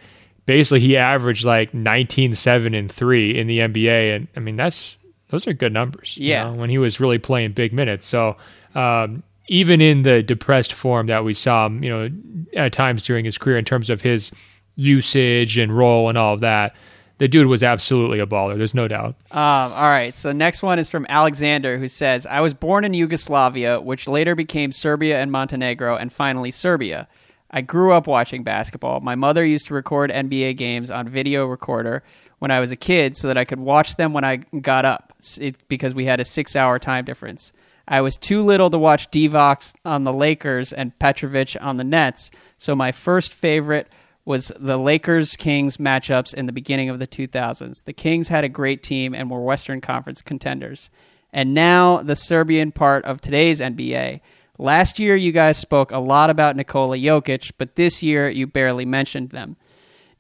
[0.45, 4.17] basically he averaged like 19, 7, and 3 in the NBA.
[4.17, 4.99] And I mean, that's
[5.29, 6.19] those are good numbers.
[6.19, 6.47] Yeah.
[6.47, 8.09] You know, when he was really playing big minutes.
[8.09, 8.37] So,
[8.75, 12.09] um, even in the depressed form that we saw you know,
[12.57, 14.31] at times during his career in terms of his
[14.77, 16.73] usage and role and all of that,
[17.19, 18.57] the dude was absolutely a baller.
[18.57, 19.17] There's no doubt.
[19.33, 20.17] Um, all right.
[20.17, 24.37] So next one is from Alexander, who says, "I was born in Yugoslavia, which later
[24.37, 27.09] became Serbia and Montenegro, and finally Serbia.
[27.51, 29.01] I grew up watching basketball.
[29.01, 32.03] My mother used to record NBA games on video recorder."
[32.39, 35.13] When I was a kid, so that I could watch them when I got up,
[35.39, 37.53] it, because we had a six-hour time difference.
[37.91, 42.31] I was too little to watch Divac on the Lakers and Petrovic on the Nets,
[42.57, 43.89] so my first favorite
[44.25, 47.85] was the Lakers Kings matchups in the beginning of the 2000s.
[47.85, 50.89] The Kings had a great team and were Western Conference contenders.
[51.33, 54.21] And now the Serbian part of today's NBA.
[54.59, 58.85] Last year, you guys spoke a lot about Nikola Jokic, but this year you barely
[58.85, 59.57] mentioned them.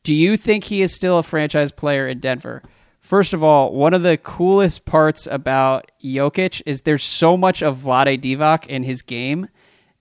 [0.03, 2.63] Do you think he is still a franchise player in Denver?
[3.01, 7.79] First of all, one of the coolest parts about Jokic is there's so much of
[7.79, 9.49] Vlade Divac in his game,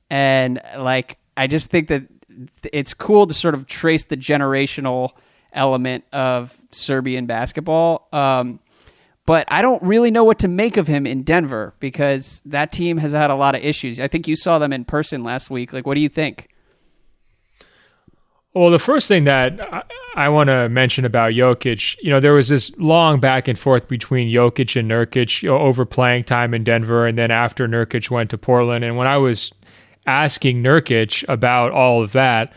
[0.10, 2.04] and like I just think that
[2.72, 5.12] it's cool to sort of trace the generational
[5.54, 8.08] element of Serbian basketball.
[8.14, 8.60] Um,
[9.26, 12.98] but I don't really know what to make of him in Denver because that team
[12.98, 14.00] has had a lot of issues.
[14.00, 15.72] I think you saw them in person last week.
[15.72, 16.49] Like, what do you think?
[18.54, 19.84] Well, the first thing that I,
[20.16, 23.88] I want to mention about Jokic, you know, there was this long back and forth
[23.88, 28.10] between Jokic and Nurkic you know, over playing time in Denver, and then after Nurkic
[28.10, 28.84] went to Portland.
[28.84, 29.54] And when I was
[30.08, 32.52] asking Nurkic about all of that,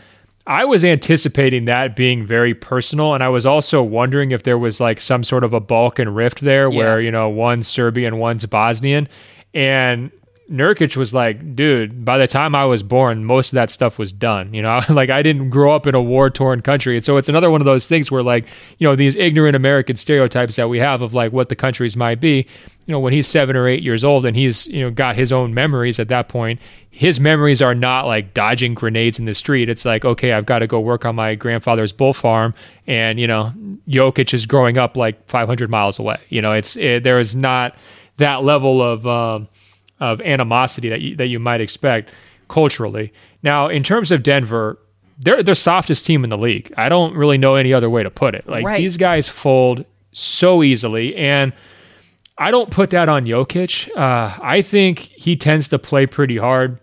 [0.45, 4.81] I was anticipating that being very personal, and I was also wondering if there was
[4.81, 6.77] like some sort of a Balkan rift there, yeah.
[6.77, 9.07] where you know one's Serbian, one's Bosnian,
[9.53, 10.11] and
[10.49, 14.11] Nurkic was like, dude, by the time I was born, most of that stuff was
[14.11, 14.53] done.
[14.53, 16.95] You know, like I didn't grow up in a war torn country.
[16.95, 18.45] And so it's another one of those things where, like,
[18.77, 22.19] you know, these ignorant American stereotypes that we have of like what the countries might
[22.19, 22.45] be,
[22.85, 25.31] you know, when he's seven or eight years old and he's, you know, got his
[25.31, 26.59] own memories at that point,
[26.91, 29.69] his memories are not like dodging grenades in the street.
[29.69, 32.53] It's like, okay, I've got to go work on my grandfather's bull farm.
[32.85, 33.53] And, you know,
[33.87, 36.19] Jokic is growing up like 500 miles away.
[36.29, 37.75] You know, it's, it, there is not
[38.17, 39.47] that level of, um,
[40.11, 42.09] of animosity that you, that you might expect
[42.49, 43.11] culturally.
[43.41, 44.77] Now, in terms of Denver,
[45.19, 46.73] they're the softest team in the league.
[46.77, 48.47] I don't really know any other way to put it.
[48.47, 48.77] Like Right.
[48.79, 51.53] these guys fold so easily, and
[52.37, 53.89] I don't put that on Jokic.
[53.95, 56.79] Uh, I think he tends to play pretty hard.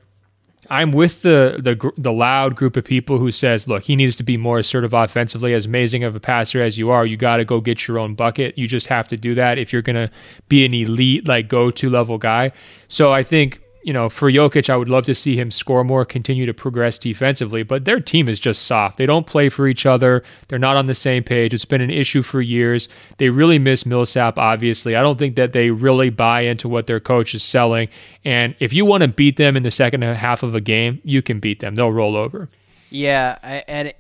[0.70, 4.22] I'm with the the the loud group of people who says, look, he needs to
[4.22, 5.52] be more assertive offensively.
[5.52, 8.14] As amazing of a passer as you are, you got to go get your own
[8.14, 8.56] bucket.
[8.56, 10.10] You just have to do that if you're going to
[10.48, 12.52] be an elite like go to level guy.
[12.88, 16.05] So I think you know for Jokic, I would love to see him score more,
[16.05, 17.62] continue to progress defensively.
[17.62, 18.99] But their team is just soft.
[18.99, 20.22] They don't play for each other.
[20.49, 21.55] They're not on the same page.
[21.55, 22.89] It's been an issue for years.
[23.18, 24.39] They really miss Millsap.
[24.39, 27.89] Obviously, I don't think that they really buy into what their coach is selling.
[28.24, 31.22] And if you want to beat them in the second half of a game, you
[31.22, 31.74] can beat them.
[31.74, 32.49] They'll roll over.
[32.91, 33.95] Yeah, and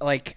[0.00, 0.36] like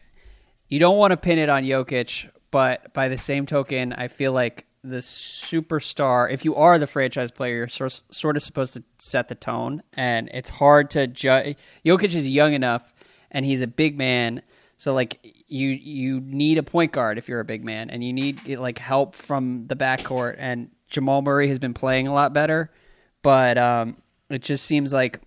[0.68, 4.32] you don't want to pin it on Jokic, but by the same token, I feel
[4.32, 8.84] like the superstar, if you are the franchise player, you're sort, sort of supposed to
[8.98, 11.58] set the tone, and it's hard to judge.
[11.86, 12.94] Jokic is young enough,
[13.32, 14.42] and he's a big man,
[14.78, 18.14] so like you you need a point guard if you're a big man, and you
[18.14, 20.36] need like help from the backcourt.
[20.38, 22.72] And Jamal Murray has been playing a lot better,
[23.22, 23.98] but um,
[24.30, 25.20] it just seems like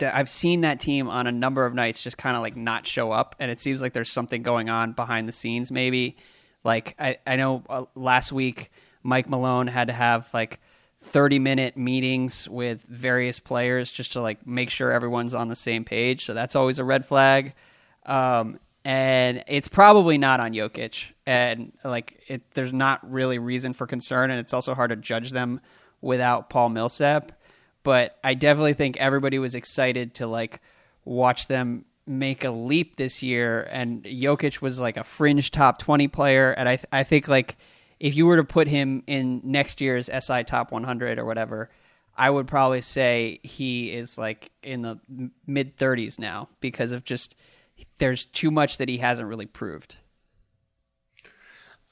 [0.00, 3.12] I've seen that team on a number of nights just kind of like not show
[3.12, 5.70] up, and it seems like there's something going on behind the scenes.
[5.70, 6.16] Maybe
[6.64, 8.70] like I I know uh, last week
[9.02, 10.60] Mike Malone had to have like
[11.00, 15.84] 30 minute meetings with various players just to like make sure everyone's on the same
[15.84, 16.24] page.
[16.24, 17.54] So that's always a red flag.
[18.06, 23.86] Um, and it's probably not on Jokic, and like it, there's not really reason for
[23.86, 25.60] concern, and it's also hard to judge them
[26.02, 27.32] without Paul Millsap
[27.84, 30.60] but I definitely think everybody was excited to like
[31.04, 33.68] watch them make a leap this year.
[33.70, 37.56] And Jokic was like a fringe top twenty player, and I th- I think like
[38.00, 41.70] if you were to put him in next year's SI top one hundred or whatever,
[42.16, 44.98] I would probably say he is like in the
[45.46, 47.34] mid thirties now because of just
[47.98, 49.96] there's too much that he hasn't really proved.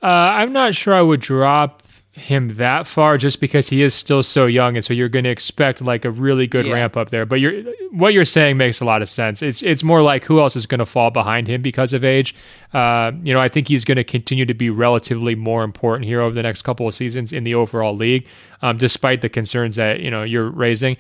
[0.03, 1.83] Uh, I'm not sure I would drop
[2.15, 5.31] him that far just because he is still so young and so you're going to
[5.31, 6.75] expect like a really good Yeah.
[6.75, 7.25] ramp up there.
[7.25, 9.41] But you're what you're saying makes a lot of sense.
[9.41, 12.35] It's it's more like who else is going to fall behind him because of age.
[12.75, 16.23] Uh, you know i think he's going to continue to be relatively more important here
[16.23, 18.27] over the next couple of seasons in the overall league
[18.63, 20.97] um, despite the concerns that you know you're raising.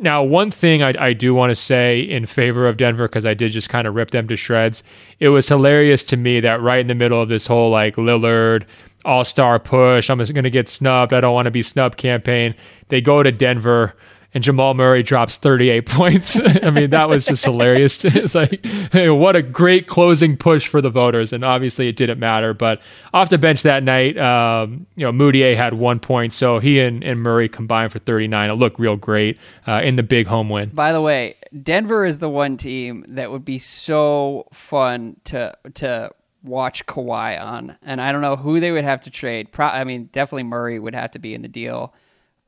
[0.00, 3.34] Now, one thing I, I do want to say in favor of Denver, because I
[3.34, 4.82] did just kind of rip them to shreds,
[5.18, 8.64] it was hilarious to me that right in the middle of this whole like Lillard
[9.08, 12.54] all star push, I'm going to get snubbed, I don't want to be snubbed campaign,
[12.88, 13.94] they go to Denver
[14.34, 16.38] and Jamal Murray drops 38 points.
[16.62, 18.04] I mean, that was just hilarious.
[18.04, 21.32] it's like, hey, what a great closing push for the voters.
[21.32, 22.52] And obviously, it didn't matter.
[22.52, 22.80] But
[23.14, 26.34] off the bench that night, um, you know, Mudiay had one point.
[26.34, 28.50] So he and, and Murray combined for 39.
[28.50, 30.70] It looked real great uh, in the big home win.
[30.70, 36.10] By the way, Denver is the one team that would be so fun to to
[36.48, 39.52] watch Kawhi on, and I don't know who they would have to trade.
[39.52, 41.94] Pro- I mean, definitely Murray would have to be in the deal,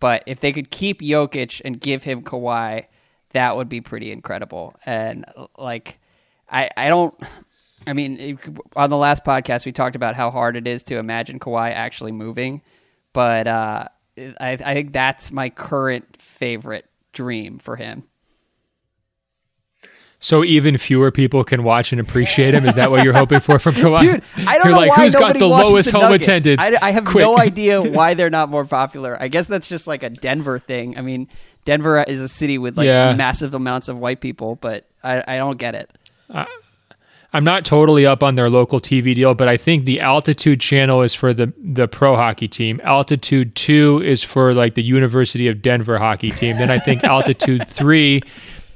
[0.01, 2.87] but if they could keep Jokic and give him Kawhi,
[3.31, 4.75] that would be pretty incredible.
[4.85, 5.25] And
[5.59, 5.99] like,
[6.51, 7.15] I I don't.
[7.87, 8.39] I mean, it,
[8.77, 12.13] on the last podcast, we talked about how hard it is to imagine Kawhi actually
[12.13, 12.61] moving,
[13.13, 13.89] but uh,
[14.19, 18.05] I, I think that's my current favorite dream for him.
[20.23, 22.67] So even fewer people can watch and appreciate him.
[22.67, 24.01] Is that what you're hoping for from Kawhi?
[24.01, 26.61] Dude, I don't You're know like, why who's got nobody the lowest the home attendance?
[26.63, 27.25] I, I have Quick.
[27.25, 29.17] no idea why they're not more popular.
[29.19, 30.99] I guess that's just like a Denver thing.
[30.99, 31.27] I mean,
[31.65, 33.15] Denver is a city with like Yeah.
[33.15, 35.91] massive amounts of white people, but I, I don't get it.
[37.33, 41.01] I'm not totally up on their local TV deal, but I think the Altitude channel
[41.03, 42.81] is for the the pro hockey team.
[42.83, 46.57] Altitude 2 is for like the University of Denver hockey team.
[46.59, 48.21] Then I think Altitude 3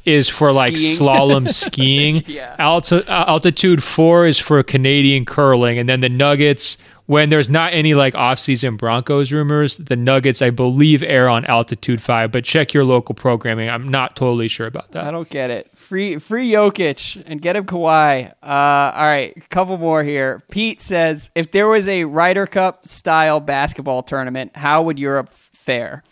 [0.04, 0.98] is for like Skiing.
[0.98, 2.24] slalom skiing.
[2.26, 2.56] Yeah.
[2.58, 6.76] Alti- uh, altitude 4 is for Canadian curling and then the Nuggets
[7.06, 12.00] when there's not any like off-season Broncos rumors, the Nuggets I believe air on Altitude
[12.00, 13.68] 5, but check your local programming.
[13.68, 15.04] I'm not totally sure about that.
[15.04, 15.68] I don't get it.
[15.76, 18.30] Free free Jokic and get him Kawhi.
[18.42, 20.42] Uh, all right, a couple more here.
[20.50, 26.02] Pete says if there was a Ryder Cup style basketball tournament, how would Europe fare?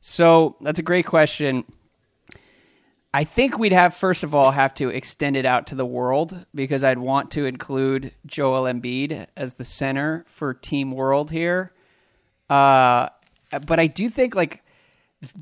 [0.00, 1.64] So that's a great question.
[3.14, 6.44] I think we'd have first of all have to extend it out to the world
[6.52, 11.72] because I'd want to include Joel Embiid as the center for Team World here.
[12.50, 13.10] Uh,
[13.66, 14.64] but I do think like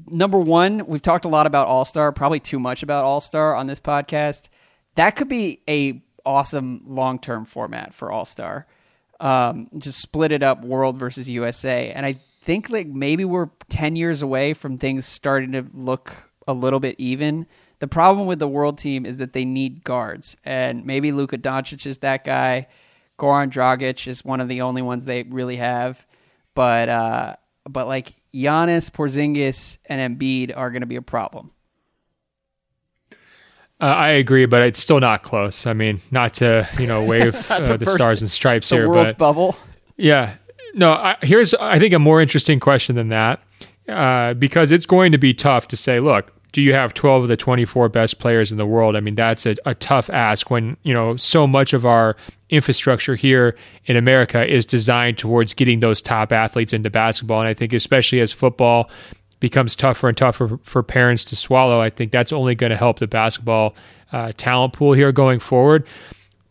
[0.06, 3.54] number one, we've talked a lot about All Star, probably too much about All Star
[3.54, 4.50] on this podcast.
[4.96, 8.66] That could be a awesome long term format for All Star.
[9.18, 13.96] Um, just split it up, World versus USA, and I think like maybe we're 10
[13.96, 17.46] years away from things starting to look a little bit even.
[17.78, 21.86] The problem with the world team is that they need guards, and maybe Luka Doncic
[21.86, 22.68] is that guy.
[23.18, 26.06] Goran Dragic is one of the only ones they really have,
[26.54, 27.36] but uh,
[27.68, 31.50] but like Giannis, Porzingis, and Embiid are going to be a problem.
[33.80, 35.66] Uh, I agree, but it's still not close.
[35.66, 39.12] I mean, not to you know wave uh, the stars and stripes the here, world's
[39.12, 39.56] but bubble.
[39.96, 40.36] yeah,
[40.74, 40.92] no.
[40.92, 43.42] I, here's I think a more interesting question than that
[43.88, 46.00] uh, because it's going to be tough to say.
[46.00, 48.94] Look, do you have 12 of the 24 best players in the world?
[48.94, 52.16] I mean, that's a, a tough ask when you know so much of our
[52.50, 57.54] infrastructure here in America is designed towards getting those top athletes into basketball, and I
[57.54, 58.90] think especially as football
[59.40, 63.00] becomes tougher and tougher for parents to swallow, I think that's only going to help
[63.00, 63.74] the basketball
[64.12, 65.84] uh, talent pool here going forward.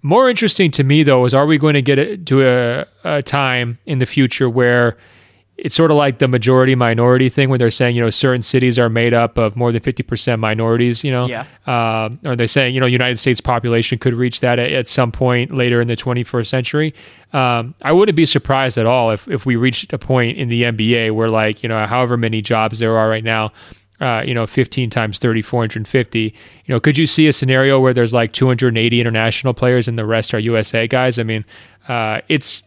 [0.02, 3.78] More interesting to me, though, is are we going to get to a, a time
[3.86, 4.98] in the future where
[5.62, 8.80] it's sort of like the majority minority thing when they're saying, you know, certain cities
[8.80, 11.46] are made up of more than 50% minorities, you know, yeah.
[11.68, 15.12] uh, or they're saying, you know, United States population could reach that at, at some
[15.12, 16.96] point later in the 21st century.
[17.32, 20.64] Um, I wouldn't be surprised at all if, if we reached a point in the
[20.64, 23.52] NBA where like, you know, however many jobs there are right now,
[24.00, 26.22] uh, you know, 15 times 30, 450.
[26.22, 26.32] You
[26.74, 30.34] know, could you see a scenario where there's like 280 international players and the rest
[30.34, 31.20] are USA guys?
[31.20, 31.46] I mean,
[31.88, 32.64] uh, it's,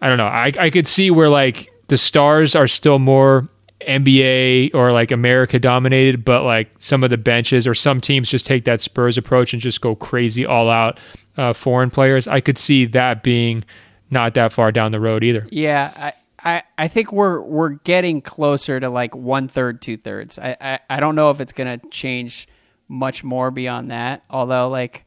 [0.00, 0.26] I don't know.
[0.26, 3.46] I, I could see where like the stars are still more
[3.86, 8.46] NBA or like America dominated, but like some of the benches or some teams just
[8.46, 10.98] take that Spurs approach and just go crazy all out
[11.36, 12.26] uh, foreign players.
[12.26, 13.62] I could see that being
[14.08, 15.46] not that far down the road either.
[15.50, 16.12] Yeah, I,
[16.50, 20.38] I, I think we're we're getting closer to like one third, two thirds.
[20.38, 22.48] I, I, I don't know if it's gonna change
[22.88, 24.24] much more beyond that.
[24.30, 25.04] Although like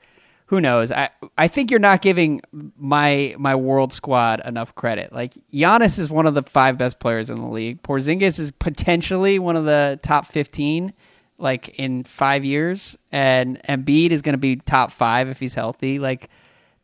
[0.48, 0.92] who knows?
[0.92, 2.42] I I think you're not giving
[2.78, 5.12] my my world squad enough credit.
[5.12, 7.82] Like Giannis is one of the five best players in the league.
[7.82, 10.94] Porzingis is potentially one of the top fifteen,
[11.38, 15.98] like in five years, and Embiid is going to be top five if he's healthy.
[15.98, 16.30] Like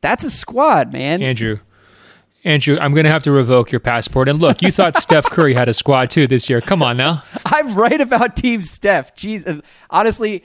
[0.02, 1.22] that's a squad, man.
[1.22, 1.60] Andrew.
[2.44, 4.28] Andrew, I'm going to have to revoke your passport.
[4.28, 6.60] And look, you thought Steph Curry had a squad too this year.
[6.60, 7.22] Come on now.
[7.46, 9.16] I'm right about Team Steph.
[9.16, 10.44] Jeez, honestly,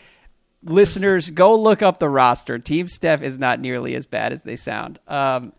[0.66, 2.58] listeners, go look up the roster.
[2.58, 4.98] Team Steph is not nearly as bad as they sound.
[5.08, 5.52] Um,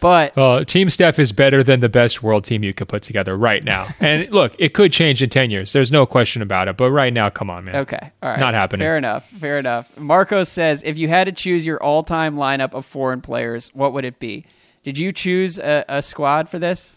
[0.00, 3.36] but well, Team Steph is better than the best world team you could put together
[3.36, 3.88] right now.
[4.00, 5.72] and look, it could change in ten years.
[5.72, 6.76] There's no question about it.
[6.76, 7.76] But right now, come on, man.
[7.76, 8.84] Okay, all right, not happening.
[8.84, 9.28] Fair enough.
[9.40, 9.96] Fair enough.
[9.96, 14.04] Marco says, if you had to choose your all-time lineup of foreign players, what would
[14.04, 14.46] it be?
[14.84, 16.96] Did you choose a, a squad for this?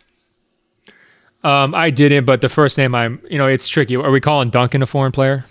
[1.44, 3.96] Um, I didn't, but the first name I'm, you know, it's tricky.
[3.96, 5.44] Are we calling Duncan a foreign player?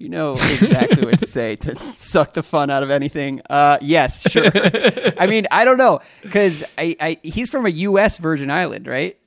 [0.00, 3.42] You know exactly what to say to suck the fun out of anything.
[3.50, 4.50] Uh, yes, sure.
[5.18, 8.16] I mean, I don't know because I, I, he's from a U.S.
[8.16, 9.18] Virgin Island, right?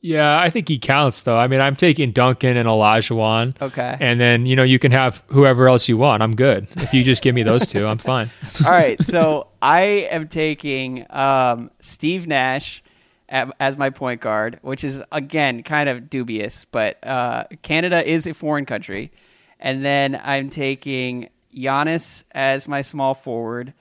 [0.00, 1.36] Yeah, I think he counts though.
[1.36, 3.60] I mean, I'm taking Duncan and Olajuwon.
[3.60, 3.98] Okay.
[4.00, 6.22] And then you know you can have whoever else you want.
[6.22, 7.86] I'm good if you just give me those two.
[7.86, 8.30] I'm fine.
[8.64, 8.98] All right.
[9.04, 12.82] So I am taking um, Steve Nash
[13.28, 18.32] as my point guard, which is again kind of dubious, but uh, Canada is a
[18.32, 19.12] foreign country.
[19.60, 23.74] And then I'm taking Giannis as my small forward,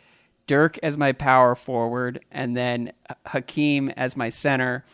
[0.45, 2.91] Dirk as my power forward, and then
[3.25, 4.85] Hakeem as my center.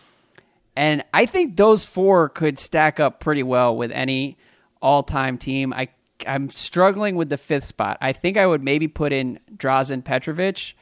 [0.78, 4.38] And I think those four could stack up pretty well with any
[4.82, 5.74] all-time team.
[5.74, 5.90] I
[6.26, 7.98] I'm struggling with the fifth spot.
[8.00, 10.74] I think I would maybe put in Drazen Petrovic,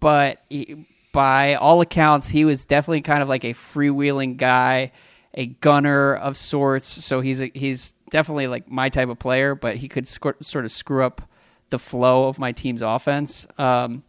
[0.00, 4.92] but he, by all accounts, he was definitely kind of like a freewheeling guy,
[5.34, 6.88] a gunner of sorts.
[7.04, 10.64] So he's a, he's definitely like my type of player, but he could sc- sort
[10.64, 11.22] of screw up
[11.70, 13.46] the flow of my team's offense.
[13.58, 14.04] Um,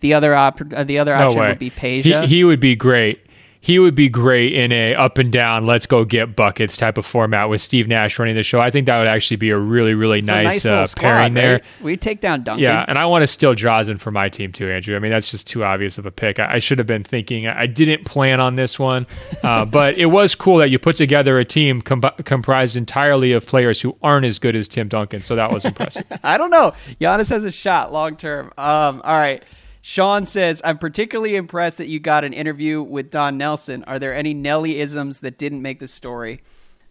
[0.00, 2.22] the other op- uh, the other option no would be Peja.
[2.22, 3.20] He, he, would be great
[3.60, 7.04] he would be great in a up and down, let's go get buckets type of
[7.04, 8.60] format with Steve Nash running the show.
[8.60, 11.52] I think that would actually be a really, really nice, nice uh, squad, pairing there.
[11.54, 11.64] Right?
[11.82, 12.62] We take down Duncan.
[12.62, 14.94] Yeah, and I want to steal Drazen for my team too, Andrew.
[14.94, 16.38] I mean, that's just too obvious of a pick.
[16.38, 17.46] I, I should have been thinking.
[17.46, 19.06] I didn't plan on this one,
[19.42, 23.44] uh, but it was cool that you put together a team com- comprised entirely of
[23.44, 25.22] players who aren't as good as Tim Duncan.
[25.22, 26.04] So that was impressive.
[26.22, 26.74] I don't know.
[27.00, 28.46] Giannis has a shot long term.
[28.56, 29.42] Um, all right.
[29.82, 33.84] Sean says, I'm particularly impressed that you got an interview with Don Nelson.
[33.84, 36.42] Are there any Nellie-isms that didn't make the story?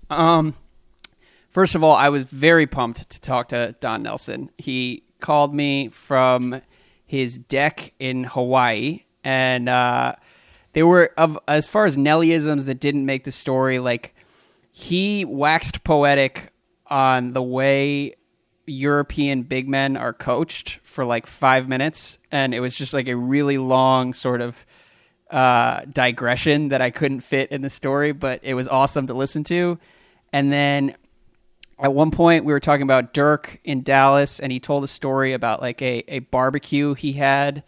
[0.10, 0.54] Um,
[1.50, 4.50] first of all, I was very pumped to talk to Don Nelson.
[4.58, 6.62] He called me from
[7.06, 10.16] his deck in Hawaii, and uh,
[10.74, 13.80] they were of as far as Nellie-isms that didn't make the story.
[13.80, 14.16] Like
[14.72, 16.54] he waxed poetic
[16.88, 18.16] on the way
[18.68, 23.16] European big men are coached for like five minutes, and it was just like a
[23.16, 24.66] really long sort of
[25.32, 29.44] uh, digression that I couldn't fit in the story, but it was awesome to listen
[29.46, 29.80] to.
[30.32, 30.96] And then
[31.80, 35.34] at one point we were talking about Dirk in Dallas, and he told a story
[35.34, 37.64] about like a, a barbecue he had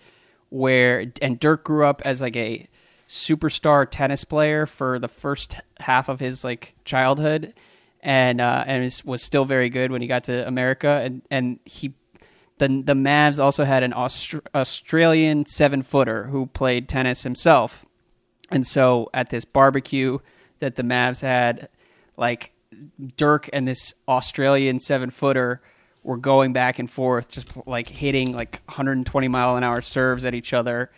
[0.50, 2.68] where and Dirk grew up as like a
[3.08, 7.54] superstar tennis player for the first half of his like childhood
[8.02, 11.94] and uh, and was, still very good when he got to America and and he
[12.58, 17.86] the the Mavs also had an Aust- Australian seven footer who played tennis himself
[18.52, 20.20] and so at this barbecue
[20.60, 21.70] that the Mavs had
[22.18, 22.54] like
[23.18, 25.62] Dirk and this Australian seven footer
[26.04, 30.34] were going back and forth, just like hitting like 120 mile an hour serves at
[30.34, 30.92] each other.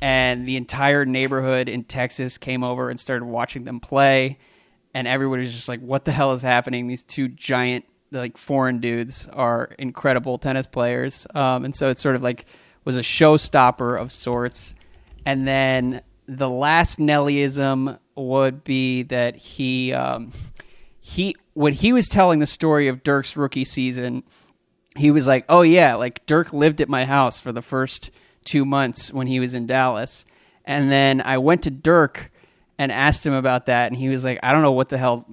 [0.00, 4.38] And the entire neighborhood in Texas came over and started watching them play.
[4.94, 6.86] And everybody was just like, what the hell is happening?
[6.86, 11.26] These two giant, like foreign dudes are incredible tennis players.
[11.34, 12.46] Um, and so it sort of like
[12.84, 14.74] was a showstopper of sorts.
[15.26, 20.30] And then the last Nellieism would be that he, um,
[21.00, 24.22] he, when he was telling the story of Dirk's rookie season,
[24.96, 28.10] he was like, "Oh yeah, like Dirk lived at my house for the first
[28.44, 30.24] two months when he was in Dallas,
[30.64, 32.30] and then I went to Dirk
[32.78, 35.26] and asked him about that, and he was like, I don't know what the hell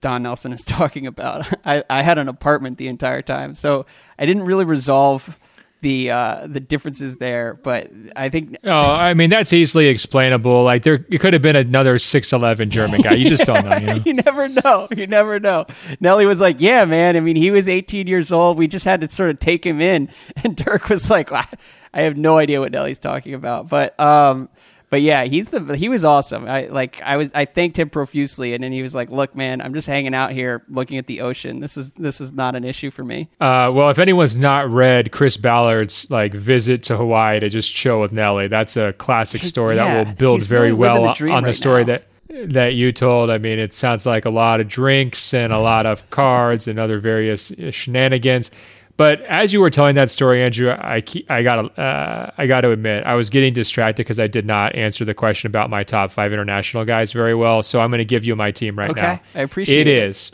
[0.00, 1.46] Don Nelson is talking about.
[1.64, 3.86] I, I had an apartment the entire time, so
[4.18, 5.38] I didn't really resolve
[5.82, 7.54] the uh, the differences there.
[7.54, 10.64] But I think oh, I mean that's easily explainable.
[10.64, 13.12] Like there, it could have been another six eleven German guy.
[13.12, 13.76] You just don't know.
[13.76, 14.02] You, know?
[14.04, 14.88] you never know.
[14.96, 15.66] You never know.
[16.00, 17.16] Nellie was like, "Yeah, man.
[17.16, 18.58] I mean, he was 18 years old.
[18.58, 20.08] We just had to sort of take him in."
[20.44, 21.46] And Dirk was like, "I
[21.92, 24.48] have no idea what Nellie's talking about." But um,
[24.88, 26.46] but yeah, he's the he was awesome.
[26.46, 29.60] I like I was I thanked him profusely, and then he was like, "Look, man,
[29.60, 31.60] I'm just hanging out here looking at the ocean.
[31.60, 35.10] This is this is not an issue for me." Uh, well, if anyone's not read
[35.10, 39.74] Chris Ballard's like visit to Hawaii to just chill with Nellie, that's a classic story
[39.74, 41.98] yeah, that will build very really well the on the story now.
[41.98, 43.30] that that you told.
[43.30, 46.78] I mean, it sounds like a lot of drinks and a lot of cards and
[46.78, 48.50] other various uh, shenanigans.
[48.96, 52.70] But as you were telling that story, Andrew, I I got uh, I got to
[52.70, 56.10] admit I was getting distracted because I did not answer the question about my top
[56.10, 57.62] five international guys very well.
[57.62, 59.02] So I'm going to give you my team right now.
[59.02, 59.40] okay, now.
[59.40, 59.96] I appreciate it.
[59.96, 60.32] It is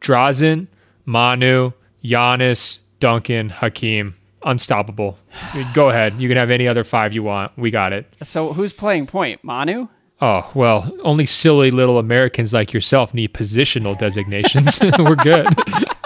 [0.00, 0.66] Drazen,
[1.06, 1.72] Manu,
[2.04, 4.14] Giannis, Duncan, Hakeem.
[4.44, 5.18] Unstoppable.
[5.74, 6.14] Go ahead.
[6.20, 7.50] You can have any other five you want.
[7.58, 8.06] We got it.
[8.22, 9.42] So who's playing point?
[9.42, 9.88] Manu?
[10.20, 14.78] Oh, well, only silly little Americans like yourself need positional designations.
[14.98, 15.46] We're good.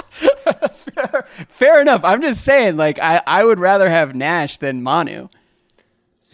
[1.49, 2.03] fair, enough.
[2.05, 5.29] I'm just saying, like, I, I would rather have Nash than Manu.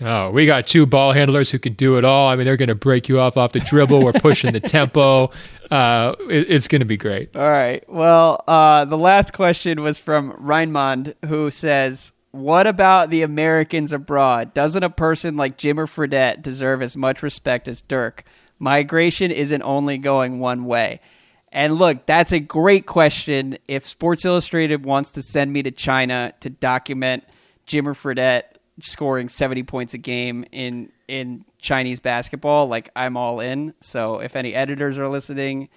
[0.00, 2.28] Oh, we got two ball handlers who can do it all.
[2.28, 4.04] I mean, they're going to break you off off the dribble.
[4.04, 5.28] We're pushing the tempo.
[5.70, 7.36] Uh, it, it's going to be great.
[7.36, 7.86] All right.
[7.90, 14.54] Well, uh, the last question was from Raymond, who says, "What about the Americans abroad?
[14.54, 18.24] Doesn't a person like Jimmer Fredette deserve as much respect as Dirk?
[18.58, 21.02] Migration isn't only going one way."
[21.58, 23.58] And look, that's a great question.
[23.66, 27.24] If Sports Illustrated wants to send me to China to document
[27.66, 33.74] Jimmer Fredette scoring 70 points a game in in Chinese basketball, like I'm all in.
[33.80, 35.68] So if any editors are listening,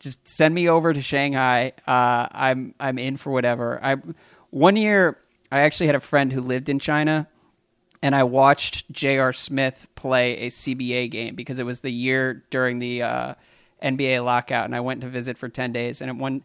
[0.00, 1.72] just send me over to Shanghai.
[1.86, 3.80] Uh, I'm I'm in for whatever.
[3.82, 3.96] I
[4.50, 5.16] one year
[5.50, 7.26] I actually had a friend who lived in China,
[8.02, 9.32] and I watched J.R.
[9.32, 13.34] Smith play a CBA game because it was the year during the uh,
[13.82, 16.00] NBA lockout, and I went to visit for ten days.
[16.00, 16.42] And one,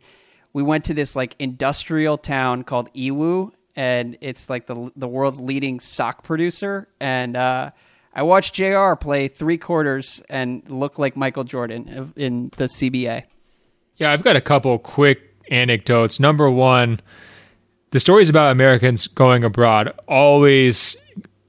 [0.53, 5.39] we went to this like industrial town called Yiwu, and it's like the the world's
[5.39, 6.87] leading sock producer.
[6.99, 7.71] And uh,
[8.13, 8.95] I watched J.R.
[8.95, 13.23] play three quarters and look like Michael Jordan in the CBA.
[13.97, 15.19] Yeah, I've got a couple quick
[15.51, 16.19] anecdotes.
[16.19, 16.99] Number one,
[17.91, 20.97] the stories about Americans going abroad always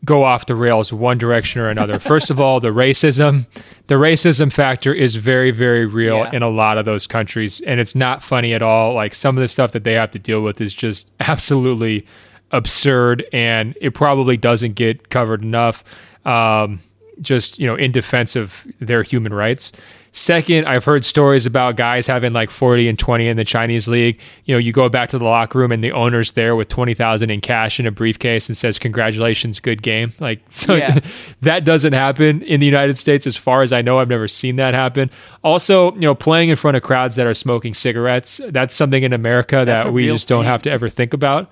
[0.04, 1.98] go off the rails one direction or another.
[2.12, 3.46] First of all, the racism,
[3.88, 6.30] the racism factor is very very real Yeah.
[6.32, 8.94] in a lot of those countries and it's not funny at all.
[8.94, 12.06] Like some of the stuff that they have to deal with is just absolutely
[12.52, 15.84] absurd and it probably doesn't get covered enough
[16.24, 16.80] um,
[17.20, 19.72] just, you know, in defense of their human rights.
[20.18, 24.18] Second, I've heard stories about guys having like 40 and 20 in the Chinese league.
[24.46, 27.30] You know, you go back to the locker room and the owner's there with 20,000
[27.30, 30.12] in cash in a briefcase and says, Congratulations, good game.
[30.20, 30.98] Like, so Yeah.
[31.42, 33.28] that doesn't happen in the United States.
[33.28, 35.08] As far as I know, I've never seen that happen.
[35.44, 39.12] Also, you know, playing in front of crowds that are smoking cigarettes, that's something in
[39.12, 40.50] America That's that we just don't thing.
[40.50, 41.48] have to ever think about.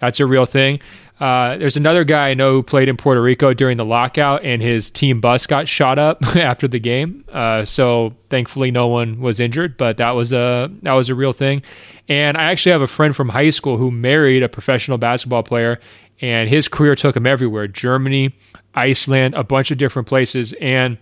[0.00, 0.80] That's a real thing.
[1.18, 4.60] Uh, there's another guy I know who played in Puerto Rico during the lockout, and
[4.60, 7.24] his team bus got shot up after the game.
[7.32, 11.32] Uh, so thankfully, no one was injured, but that was a that was a real
[11.32, 11.62] thing.
[12.08, 15.80] And I actually have a friend from high school who married a professional basketball player,
[16.20, 18.34] and his career took him everywhere Germany,
[18.74, 20.52] Iceland, a bunch of different places.
[20.60, 20.98] And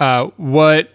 [0.00, 0.90] uh, what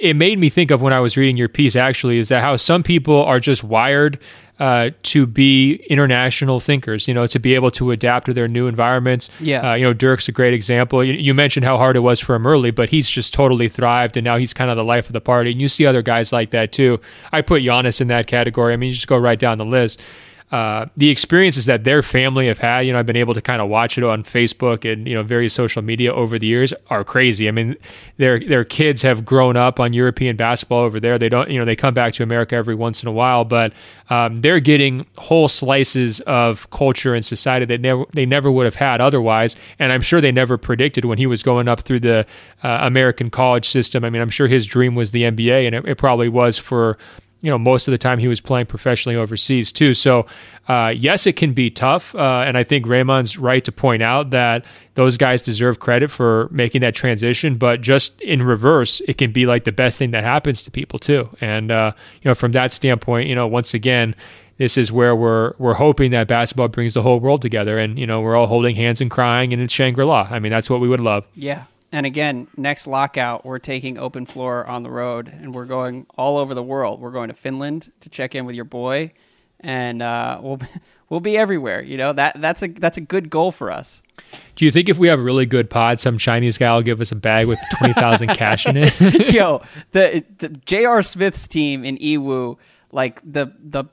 [0.00, 2.56] it made me think of when I was reading your piece actually is that how
[2.56, 4.18] some people are just wired
[4.60, 8.66] uh, to be international thinkers, you know, to be able to adapt to their new
[8.66, 9.30] environments.
[9.40, 9.70] Yeah.
[9.70, 11.02] Uh, you know, Dirk's a great example.
[11.02, 14.18] You, you, mentioned how hard it was for him early, but he's just totally thrived,
[14.18, 15.50] and now he's kind of the life of the party.
[15.50, 17.00] And you see other guys like that too.
[17.32, 18.74] I put Giannis in that category.
[18.74, 20.00] I mean, you just go right down the list
[20.50, 23.62] uh, the experiences that their family have had, you know, I've been able to kind
[23.62, 27.04] of watch it on Facebook and you know various social media over the years are
[27.04, 27.46] crazy.
[27.46, 27.76] I mean,
[28.16, 31.18] their their kids have grown up on European basketball over there.
[31.18, 33.72] They don't, you know, they come back to America every once in a while, but
[34.08, 38.74] um, they're getting whole slices of culture and society that never they never would have
[38.74, 39.54] had otherwise.
[39.78, 42.26] And I'm sure they never predicted when he was going up through the
[42.64, 44.04] uh, American college system.
[44.04, 46.98] I mean, I'm sure his dream was the NBA, and it, it probably was for
[47.40, 49.94] you know most of the time he was playing professionally overseas too.
[49.94, 50.26] So
[50.68, 54.30] uh, yes, it can be tough, uh, and I think Raymond's right to point out
[54.30, 54.64] that
[54.94, 57.56] those guys deserve credit for making that transition.
[57.56, 60.98] But just in reverse, it can be like the best thing that happens to people
[60.98, 61.28] too.
[61.40, 61.92] And uh,
[62.22, 64.14] you know, from that standpoint, you know, once again.
[64.58, 68.06] This is where we're we're hoping that basketball brings the whole world together, and you
[68.06, 70.28] know we're all holding hands and crying, and it's Shangri La.
[70.30, 71.26] I mean, that's what we would love.
[71.34, 76.06] Yeah, and again, next lockout, we're taking open floor on the road, and we're going
[76.16, 77.00] all over the world.
[77.00, 79.12] We're going to Finland to check in with your boy,
[79.58, 80.60] and uh, we'll
[81.08, 81.82] we'll be everywhere.
[81.82, 84.02] You know that that's a that's a good goal for us.
[84.54, 87.00] Do you think if we have a really good pod, some Chinese guy will give
[87.00, 88.98] us a bag with twenty thousand cash in it?
[89.32, 91.02] Yo, the, the J.R.
[91.02, 92.56] Smith's team in Yiwu,
[92.92, 93.84] like the the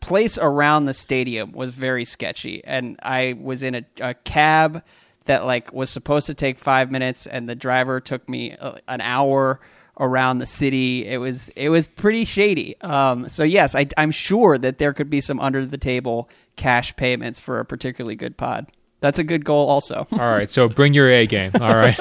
[0.00, 4.84] place around the stadium was very sketchy, and I was in a, a cab
[5.28, 9.00] that like was supposed to take five minutes, and the driver took me uh, an
[9.00, 9.60] hour
[10.00, 11.06] around the city.
[11.06, 12.80] It was it was pretty shady.
[12.80, 16.94] Um, so yes, I, I'm sure that there could be some under the table cash
[16.96, 18.66] payments for a particularly good pod.
[19.00, 20.06] That's a good goal, also.
[20.12, 21.52] All right, so bring your A game.
[21.60, 21.96] All right,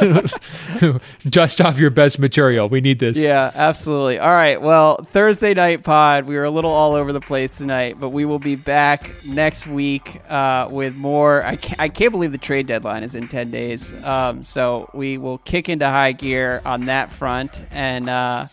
[1.30, 2.70] dust off your best material.
[2.70, 3.18] We need this.
[3.18, 4.18] Yeah, absolutely.
[4.18, 6.26] All right, well, Thursday night pod.
[6.26, 9.68] We were a little all over the place tonight, but we will be back next
[9.68, 11.44] week uh, with more.
[11.44, 13.94] I can't, I can't believe the trade deadline is in ten days.
[14.04, 18.10] Um, so we will kick into high gear on that front and.
[18.10, 18.48] Uh,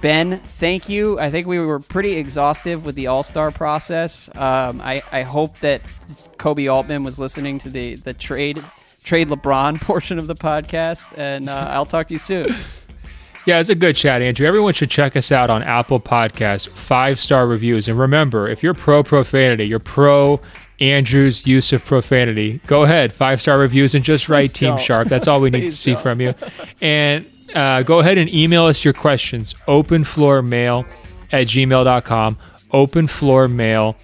[0.00, 1.18] Ben, thank you.
[1.18, 4.28] I think we were pretty exhaustive with the All Star process.
[4.34, 5.82] Um, I, I hope that
[6.38, 8.64] Koby Altman was listening to the, the trade
[9.04, 12.54] trade LeBron portion of the podcast, and uh, I'll talk to you soon.
[13.46, 14.46] Yeah, it's a good chat, Andrew.
[14.46, 17.88] Everyone should check us out on Apple Podcasts, five star reviews.
[17.88, 20.40] And remember, if you're pro profanity, you're pro
[20.78, 25.08] Andrew's use of profanity, go ahead, five star reviews, and just write Team Sharp.
[25.08, 26.02] That's all we need to see don't.
[26.02, 26.34] from you.
[26.82, 27.24] And
[27.54, 29.54] uh, go ahead and email us your questions.
[29.68, 30.86] openfloormail
[31.32, 32.36] at gmail.com
[32.72, 33.94] openfloormail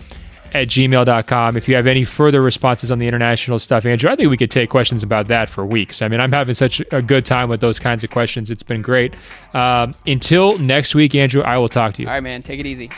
[0.53, 4.31] at gmail.com if you have any further responses on the international stuff andrew i think
[4.31, 6.03] we could take questions about that for weeks.
[6.03, 8.51] I mean i'm having such a good time with those kinds of questions.
[8.51, 9.15] It's been great.
[9.55, 12.09] Um, until next week andrew i will talk to you.
[12.09, 12.43] All right man.
[12.43, 12.91] Take it easy.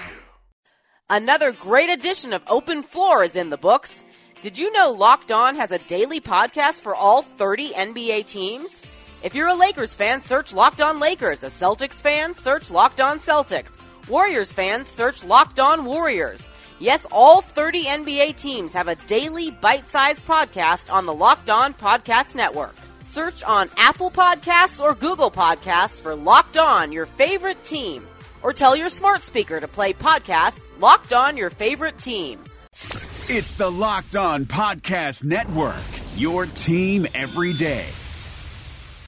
[1.10, 4.04] Another great edition of open floor is in the books.
[4.42, 8.82] Did you know locked on has a daily podcast for all 30 nba teams
[9.22, 11.42] if you're a Lakers fan, search Locked On Lakers.
[11.42, 13.76] A Celtics fan, search Locked On Celtics.
[14.08, 16.48] Warriors fans, search Locked On Warriors.
[16.78, 22.34] Yes, all 30 NBA teams have a daily bite-sized podcast on the Locked On Podcast
[22.34, 22.76] Network.
[23.02, 28.06] Search on Apple Podcasts or Google Podcasts for Locked On, your favorite team.
[28.42, 32.38] Or tell your smart speaker to play podcast Locked On Your Favorite Team.
[32.72, 35.74] It's the Locked On Podcast Network,
[36.16, 37.86] your team every day.